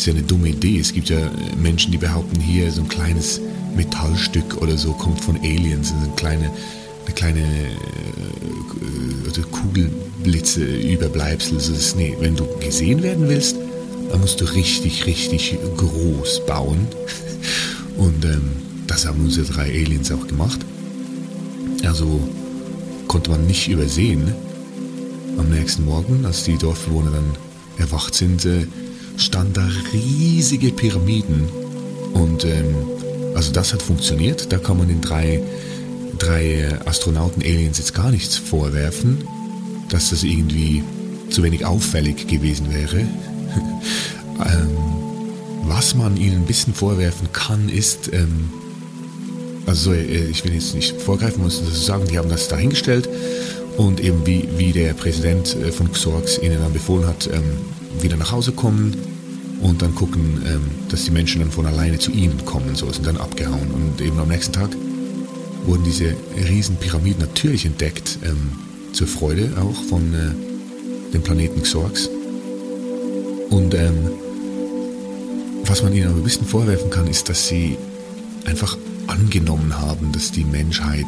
ist 0.00 0.06
ja 0.06 0.14
eine 0.14 0.22
dumme 0.22 0.48
Idee. 0.48 0.78
Es 0.78 0.94
gibt 0.94 1.10
ja 1.10 1.30
Menschen, 1.60 1.92
die 1.92 1.98
behaupten, 1.98 2.40
hier 2.40 2.72
so 2.72 2.80
ein 2.80 2.88
kleines 2.88 3.38
Metallstück 3.76 4.56
oder 4.62 4.78
so 4.78 4.92
kommt 4.92 5.20
von 5.20 5.36
Aliens, 5.36 5.90
so 5.90 5.94
eine 5.94 6.08
kleine, 6.16 6.50
eine 7.04 7.14
kleine 7.14 7.40
äh, 7.40 9.26
also 9.26 9.42
Kugelblitze, 9.42 10.64
Überbleibsel. 10.64 11.58
Also 11.58 11.74
das, 11.74 11.94
nee, 11.96 12.16
wenn 12.18 12.34
du 12.34 12.46
gesehen 12.60 13.02
werden 13.02 13.28
willst, 13.28 13.56
dann 14.10 14.22
musst 14.22 14.40
du 14.40 14.46
richtig, 14.46 15.04
richtig 15.04 15.58
groß 15.76 16.46
bauen. 16.46 16.86
Und 17.98 18.24
ähm, 18.24 18.52
das 18.86 19.04
haben 19.04 19.20
unsere 19.22 19.52
drei 19.52 19.64
Aliens 19.64 20.10
auch 20.12 20.26
gemacht. 20.26 20.60
Also 21.84 22.26
konnte 23.06 23.32
man 23.32 23.46
nicht 23.46 23.68
übersehen. 23.68 24.32
Am 25.36 25.50
nächsten 25.50 25.84
Morgen, 25.84 26.24
als 26.24 26.44
die 26.44 26.56
Dorfbewohner 26.56 27.10
dann 27.10 27.36
erwacht 27.76 28.14
sind, 28.14 28.46
äh, 28.46 28.66
standen 29.16 29.52
da 29.54 29.68
riesige 29.92 30.70
Pyramiden. 30.70 31.48
Und 32.12 32.44
ähm, 32.44 32.74
also 33.34 33.52
das 33.52 33.72
hat 33.72 33.82
funktioniert. 33.82 34.52
Da 34.52 34.58
kann 34.58 34.78
man 34.78 34.88
den 34.88 35.00
drei, 35.00 35.42
drei 36.18 36.68
Astronauten-Aliens 36.84 37.78
jetzt 37.78 37.94
gar 37.94 38.10
nichts 38.10 38.36
vorwerfen, 38.36 39.24
dass 39.88 40.10
das 40.10 40.22
irgendwie 40.22 40.82
zu 41.30 41.42
wenig 41.42 41.64
auffällig 41.64 42.26
gewesen 42.26 42.72
wäre. 42.72 42.98
ähm, 43.00 44.76
was 45.64 45.94
man 45.94 46.16
ihnen 46.16 46.42
ein 46.42 46.46
bisschen 46.46 46.74
vorwerfen 46.74 47.28
kann, 47.32 47.68
ist, 47.68 48.12
ähm, 48.12 48.50
also 49.66 49.92
äh, 49.92 50.26
ich 50.26 50.44
will 50.44 50.54
jetzt 50.54 50.74
nicht 50.74 51.00
vorgreifen, 51.00 51.42
muss 51.42 51.62
das 51.64 51.86
sagen, 51.86 52.06
die 52.08 52.18
haben 52.18 52.28
das 52.28 52.48
dahingestellt 52.48 53.08
und 53.80 53.98
eben 53.98 54.26
wie, 54.26 54.46
wie 54.58 54.72
der 54.72 54.92
Präsident 54.92 55.56
äh, 55.56 55.72
von 55.72 55.90
Xorx 55.90 56.38
ihnen 56.38 56.58
dann 56.60 56.72
befohlen 56.72 57.06
hat, 57.06 57.30
ähm, 57.32 57.42
wieder 58.02 58.18
nach 58.18 58.30
Hause 58.30 58.52
kommen 58.52 58.94
und 59.62 59.80
dann 59.80 59.94
gucken, 59.94 60.42
ähm, 60.46 60.60
dass 60.90 61.04
die 61.04 61.10
Menschen 61.10 61.40
dann 61.40 61.50
von 61.50 61.64
alleine 61.64 61.98
zu 61.98 62.10
ihnen 62.10 62.44
kommen, 62.44 62.74
so 62.74 62.92
sind 62.92 63.06
dann 63.06 63.16
abgehauen. 63.16 63.70
Und 63.70 63.98
eben 64.02 64.18
am 64.18 64.28
nächsten 64.28 64.52
Tag 64.52 64.68
wurden 65.64 65.82
diese 65.84 66.14
riesen 66.46 66.76
Pyramiden 66.76 67.20
natürlich 67.20 67.64
entdeckt, 67.64 68.18
ähm, 68.22 68.52
zur 68.92 69.06
Freude 69.06 69.50
auch 69.58 69.82
von 69.88 70.12
äh, 70.12 71.12
dem 71.14 71.22
Planeten 71.22 71.62
Xorx. 71.62 72.10
Und 73.48 73.72
ähm, 73.72 74.10
was 75.64 75.82
man 75.82 75.94
ihnen 75.94 76.08
aber 76.08 76.18
ein 76.18 76.24
bisschen 76.24 76.46
vorwerfen 76.46 76.90
kann, 76.90 77.06
ist, 77.06 77.30
dass 77.30 77.48
sie 77.48 77.78
einfach 78.44 78.76
angenommen 79.06 79.78
haben, 79.78 80.12
dass 80.12 80.32
die 80.32 80.44
Menschheit 80.44 81.06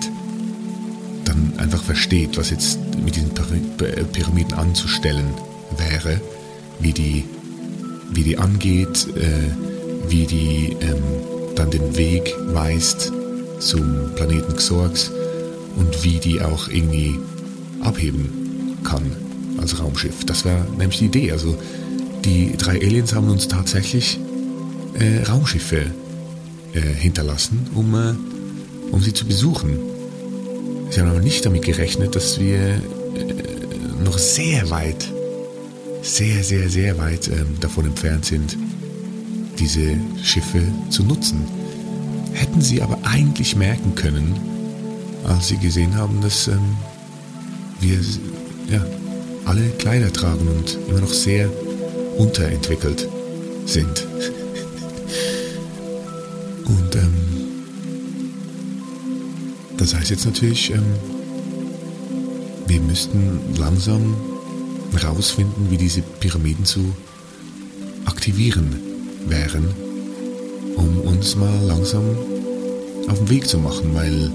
dann 1.32 1.58
einfach 1.58 1.82
versteht, 1.82 2.36
was 2.36 2.50
jetzt 2.50 2.78
mit 3.02 3.16
diesen 3.16 3.30
Pyramiden 3.32 4.54
anzustellen 4.54 5.26
wäre, 5.76 6.20
wie 6.80 6.92
die, 6.92 7.24
wie 8.12 8.22
die 8.22 8.38
angeht, 8.38 9.06
äh, 9.16 10.10
wie 10.10 10.26
die 10.26 10.76
ähm, 10.80 11.02
dann 11.54 11.70
den 11.70 11.96
Weg 11.96 12.34
weist 12.48 13.12
zum 13.60 14.14
Planeten 14.14 14.56
Xorx 14.56 15.10
und 15.76 16.04
wie 16.04 16.18
die 16.18 16.40
auch 16.40 16.68
irgendwie 16.68 17.18
abheben 17.80 18.78
kann 18.84 19.16
als 19.58 19.78
Raumschiff. 19.78 20.24
Das 20.26 20.44
war 20.44 20.66
nämlich 20.76 20.98
die 20.98 21.06
Idee. 21.06 21.32
Also 21.32 21.56
die 22.24 22.56
drei 22.56 22.80
Aliens 22.80 23.14
haben 23.14 23.30
uns 23.30 23.48
tatsächlich 23.48 24.18
äh, 24.94 25.22
Raumschiffe 25.22 25.86
äh, 26.74 26.80
hinterlassen, 26.80 27.66
um, 27.74 27.94
äh, 27.94 28.14
um 28.90 29.00
sie 29.02 29.12
zu 29.12 29.24
besuchen. 29.24 29.91
Sie 30.92 31.00
haben 31.00 31.08
aber 31.08 31.20
nicht 31.20 31.46
damit 31.46 31.62
gerechnet, 31.62 32.14
dass 32.14 32.38
wir 32.38 32.58
äh, 32.58 32.80
noch 34.04 34.18
sehr 34.18 34.68
weit, 34.68 35.10
sehr, 36.02 36.44
sehr, 36.44 36.68
sehr 36.68 36.98
weit 36.98 37.28
ähm, 37.28 37.58
davon 37.60 37.86
entfernt 37.86 38.26
sind, 38.26 38.58
diese 39.58 39.96
Schiffe 40.22 40.60
zu 40.90 41.02
nutzen. 41.02 41.46
Hätten 42.34 42.60
sie 42.60 42.82
aber 42.82 42.98
eigentlich 43.04 43.56
merken 43.56 43.94
können, 43.94 44.36
als 45.24 45.48
sie 45.48 45.56
gesehen 45.56 45.96
haben, 45.96 46.20
dass 46.20 46.48
ähm, 46.48 46.76
wir 47.80 47.98
ja, 48.68 48.84
alle 49.46 49.70
Kleider 49.78 50.12
tragen 50.12 50.46
und 50.46 50.76
immer 50.90 51.00
noch 51.00 51.14
sehr 51.14 51.48
unterentwickelt 52.18 53.08
sind. 53.64 54.06
Und 56.66 56.94
ähm, 56.96 57.21
das 59.92 60.00
heißt 60.00 60.10
jetzt 60.10 60.24
natürlich, 60.24 60.70
ähm, 60.70 60.94
wir 62.66 62.80
müssten 62.80 63.40
langsam 63.58 64.16
herausfinden, 64.96 65.66
wie 65.68 65.76
diese 65.76 66.00
Pyramiden 66.00 66.64
zu 66.64 66.94
aktivieren 68.06 68.74
wären, 69.26 69.66
um 70.76 70.98
uns 71.02 71.36
mal 71.36 71.54
langsam 71.66 72.16
auf 73.08 73.18
den 73.18 73.28
Weg 73.28 73.46
zu 73.46 73.58
machen, 73.58 73.94
weil 73.94 74.30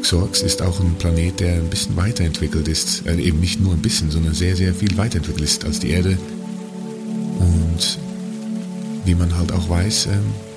Xorx 0.00 0.40
ist 0.40 0.62
auch 0.62 0.80
ein 0.80 0.94
Planet, 0.94 1.40
der 1.40 1.56
ein 1.56 1.68
bisschen 1.68 1.94
weiterentwickelt 1.96 2.66
ist, 2.66 3.06
äh, 3.06 3.16
eben 3.16 3.40
nicht 3.40 3.60
nur 3.60 3.74
ein 3.74 3.82
bisschen, 3.82 4.10
sondern 4.10 4.32
sehr, 4.32 4.56
sehr 4.56 4.74
viel 4.74 4.96
weiterentwickelt 4.96 5.44
ist 5.44 5.64
als 5.66 5.80
die 5.80 5.90
Erde. 5.90 6.16
Und 7.38 7.98
wie 9.04 9.14
man 9.14 9.36
halt 9.36 9.52
auch 9.52 9.68
weiß, 9.68 10.06
ähm, 10.06 10.53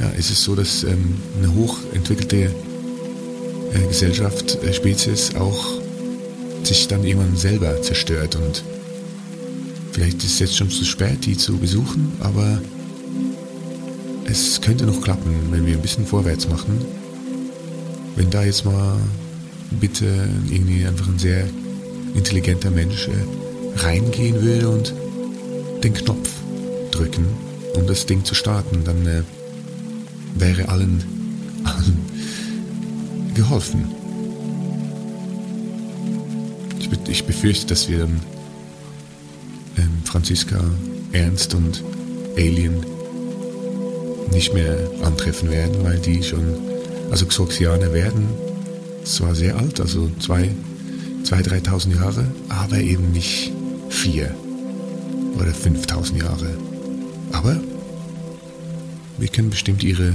ja, 0.00 0.08
ist 0.10 0.30
es 0.30 0.42
so, 0.42 0.54
dass 0.54 0.84
ähm, 0.84 1.16
eine 1.38 1.54
hochentwickelte 1.54 2.50
äh, 3.72 3.88
Gesellschaft, 3.88 4.58
äh, 4.62 4.72
Spezies 4.72 5.34
auch 5.34 5.64
sich 6.62 6.88
dann 6.88 7.04
irgendwann 7.04 7.36
selber 7.36 7.80
zerstört 7.82 8.36
und 8.36 8.64
vielleicht 9.92 10.18
ist 10.18 10.34
es 10.34 10.38
jetzt 10.38 10.56
schon 10.56 10.70
zu 10.70 10.84
spät, 10.84 11.26
die 11.26 11.36
zu 11.36 11.58
besuchen, 11.58 12.12
aber 12.20 12.60
es 14.26 14.60
könnte 14.60 14.86
noch 14.86 15.00
klappen, 15.02 15.34
wenn 15.50 15.66
wir 15.66 15.74
ein 15.74 15.82
bisschen 15.82 16.06
vorwärts 16.06 16.48
machen. 16.48 16.84
Wenn 18.16 18.30
da 18.30 18.44
jetzt 18.44 18.64
mal 18.64 18.98
bitte 19.70 20.06
irgendwie 20.50 20.86
einfach 20.86 21.08
ein 21.08 21.18
sehr 21.18 21.46
intelligenter 22.14 22.70
Mensch 22.70 23.08
äh, 23.08 23.80
reingehen 23.80 24.40
würde 24.40 24.68
und 24.70 24.94
den 25.82 25.94
Knopf 25.94 26.30
drücken, 26.90 27.26
um 27.74 27.86
das 27.86 28.06
Ding 28.06 28.24
zu 28.24 28.34
starten, 28.34 28.84
dann 28.84 29.06
äh, 29.06 29.22
wäre 30.34 30.68
allen, 30.68 31.02
allen 31.64 31.98
geholfen. 33.34 33.84
Ich, 36.78 36.90
ich 37.08 37.24
befürchte, 37.24 37.66
dass 37.66 37.88
wir 37.88 38.00
dann 38.00 38.20
ähm, 39.78 39.90
Franziska 40.04 40.60
Ernst 41.12 41.54
und 41.54 41.82
Alien 42.36 42.84
nicht 44.32 44.52
mehr 44.52 44.76
antreffen 45.02 45.50
werden, 45.50 45.84
weil 45.84 45.98
die 45.98 46.22
schon, 46.22 46.42
also 47.10 47.26
Xoxianer 47.26 47.92
werden 47.92 48.26
zwar 49.04 49.34
sehr 49.34 49.56
alt, 49.56 49.80
also 49.80 50.10
zwei, 50.18 50.50
zwei, 51.24 51.42
dreitausend 51.42 51.94
Jahre, 51.94 52.26
aber 52.48 52.78
eben 52.78 53.12
nicht 53.12 53.52
vier 53.90 54.34
oder 55.38 55.52
fünftausend 55.52 56.20
Jahre. 56.20 56.56
Aber 57.32 57.60
wir 59.18 59.28
können 59.28 59.50
bestimmt 59.50 59.84
ihre 59.84 60.14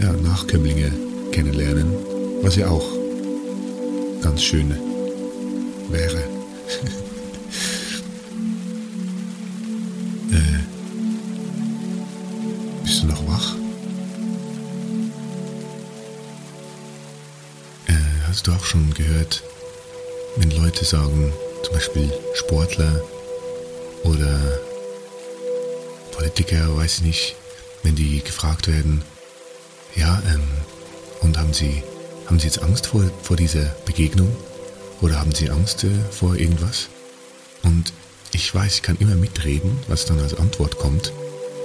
ja, 0.00 0.12
Nachkömmlinge 0.12 0.92
kennenlernen, 1.30 1.86
was 2.42 2.56
ja 2.56 2.68
auch 2.68 2.84
ganz 4.20 4.42
schön 4.42 4.74
wäre. 5.90 6.18
äh, 10.32 10.58
bist 12.84 13.02
du 13.02 13.06
noch 13.06 13.26
wach? 13.26 13.56
Äh, 17.86 17.92
hast 18.28 18.46
du 18.46 18.52
auch 18.52 18.64
schon 18.64 18.92
gehört, 18.94 19.42
wenn 20.36 20.50
Leute 20.50 20.84
sagen, 20.84 21.32
zum 21.62 21.74
Beispiel 21.74 22.12
Sportler 22.34 23.00
oder 24.04 24.38
Politiker, 26.22 26.76
weiß 26.76 26.98
ich 26.98 27.02
nicht, 27.02 27.34
wenn 27.82 27.96
die 27.96 28.22
gefragt 28.22 28.68
werden, 28.68 29.02
ja, 29.96 30.22
ähm, 30.32 30.44
und 31.20 31.36
haben 31.36 31.52
Sie, 31.52 31.82
haben 32.26 32.38
Sie 32.38 32.46
jetzt 32.46 32.62
Angst 32.62 32.86
vor, 32.86 33.02
vor 33.24 33.36
dieser 33.36 33.64
Begegnung? 33.86 34.30
Oder 35.00 35.18
haben 35.18 35.34
Sie 35.34 35.50
Angst 35.50 35.82
äh, 35.82 35.88
vor 36.12 36.36
irgendwas? 36.36 36.86
Und 37.64 37.92
ich 38.32 38.54
weiß, 38.54 38.76
ich 38.76 38.82
kann 38.82 38.98
immer 39.00 39.16
mitreden, 39.16 39.76
was 39.88 40.04
dann 40.04 40.20
als 40.20 40.34
Antwort 40.34 40.78
kommt. 40.78 41.12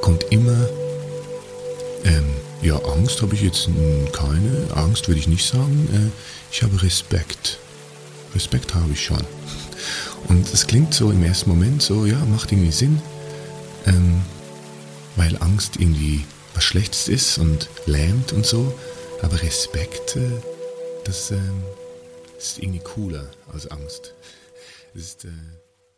Kommt 0.02 0.24
immer, 0.32 0.68
ähm, 2.04 2.26
ja, 2.64 2.78
Angst 2.78 3.22
habe 3.22 3.36
ich 3.36 3.44
jetzt 3.44 3.70
keine. 4.12 4.72
Angst 4.74 5.08
würde 5.08 5.20
ich 5.20 5.28
nicht 5.28 5.48
sagen. 5.48 5.88
Äh, 5.94 6.52
ich 6.52 6.64
habe 6.64 6.82
Respekt. 6.82 7.60
Respekt 8.34 8.74
habe 8.74 8.92
ich 8.92 9.06
schon. 9.06 9.22
Und 10.30 10.52
es 10.52 10.66
klingt 10.66 10.96
so 10.96 11.12
im 11.12 11.24
ersten 11.24 11.52
Moment 11.52 11.84
so, 11.84 12.08
ja, 12.08 12.18
macht 12.26 12.52
irgendwie 12.52 12.72
Sinn. 12.72 13.00
Ähm, 13.86 14.24
weil 15.18 15.36
Angst 15.42 15.76
irgendwie 15.76 16.26
was 16.54 16.64
Schlechtes 16.64 17.08
ist 17.08 17.38
und 17.38 17.70
lähmt 17.86 18.32
und 18.32 18.46
so. 18.46 18.80
Aber 19.22 19.42
Respekt, 19.42 20.16
äh, 20.16 20.42
das 21.04 21.32
äh, 21.32 21.42
ist 22.38 22.60
irgendwie 22.60 22.80
cooler 22.80 23.30
als 23.52 23.68
Angst. 23.68 24.14
Ist, 24.94 25.26
äh 25.26 25.32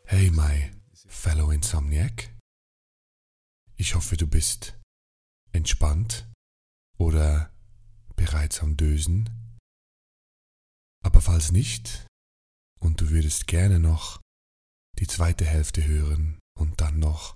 hey, 0.05 0.32
my 0.32 0.71
fellow 1.08 1.51
Insomniac. 1.51 2.34
Ich 3.75 3.95
hoffe, 3.95 4.17
du 4.17 4.27
bist 4.27 4.77
entspannt 5.51 6.27
oder 6.97 7.51
bereits 8.15 8.62
am 8.62 8.75
Dösen. 8.75 9.29
Aber 11.03 11.21
falls 11.21 11.51
nicht 11.51 12.08
und 12.79 12.99
du 13.01 13.10
würdest 13.10 13.47
gerne 13.47 13.79
noch 13.79 14.19
die 14.99 15.08
zweite 15.08 15.45
Hälfte 15.45 15.86
hören 15.86 16.39
und 16.58 16.82
dann 16.82 16.99
noch 16.99 17.36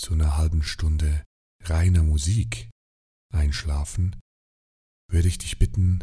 zu 0.00 0.14
einer 0.14 0.38
halben 0.38 0.62
Stunde 0.62 1.24
reiner 1.64 2.02
Musik 2.02 2.70
einschlafen, 3.34 4.18
würde 5.10 5.28
ich 5.28 5.36
dich 5.36 5.58
bitten, 5.58 6.02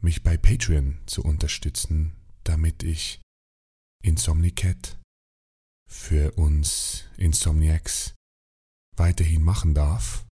mich 0.00 0.22
bei 0.22 0.36
Patreon 0.36 1.00
zu 1.06 1.22
unterstützen, 1.22 2.14
damit 2.44 2.82
ich 2.82 3.20
Insomnicat 4.04 5.00
für 5.90 6.32
uns 6.32 7.04
Insomniacs 7.16 8.14
weiterhin 8.96 9.42
machen 9.42 9.74
darf 9.74 10.26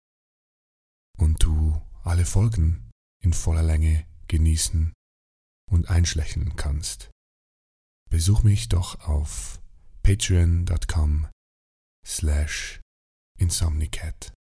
und 1.18 1.42
du 1.42 1.80
alle 2.02 2.26
Folgen 2.26 2.90
in 3.22 3.32
voller 3.32 3.62
Länge 3.62 4.06
genießen 4.26 4.92
und 5.70 5.88
einschlächern 5.88 6.56
kannst. 6.56 7.10
Besuch 8.10 8.42
mich 8.42 8.68
doch 8.68 9.00
auf 9.00 9.60
patreon.com 10.02 11.28
slash 12.04 12.80
insomnicat. 13.38 14.32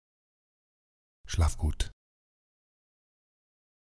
Schlaf 1.28 1.58
gut. 1.58 1.92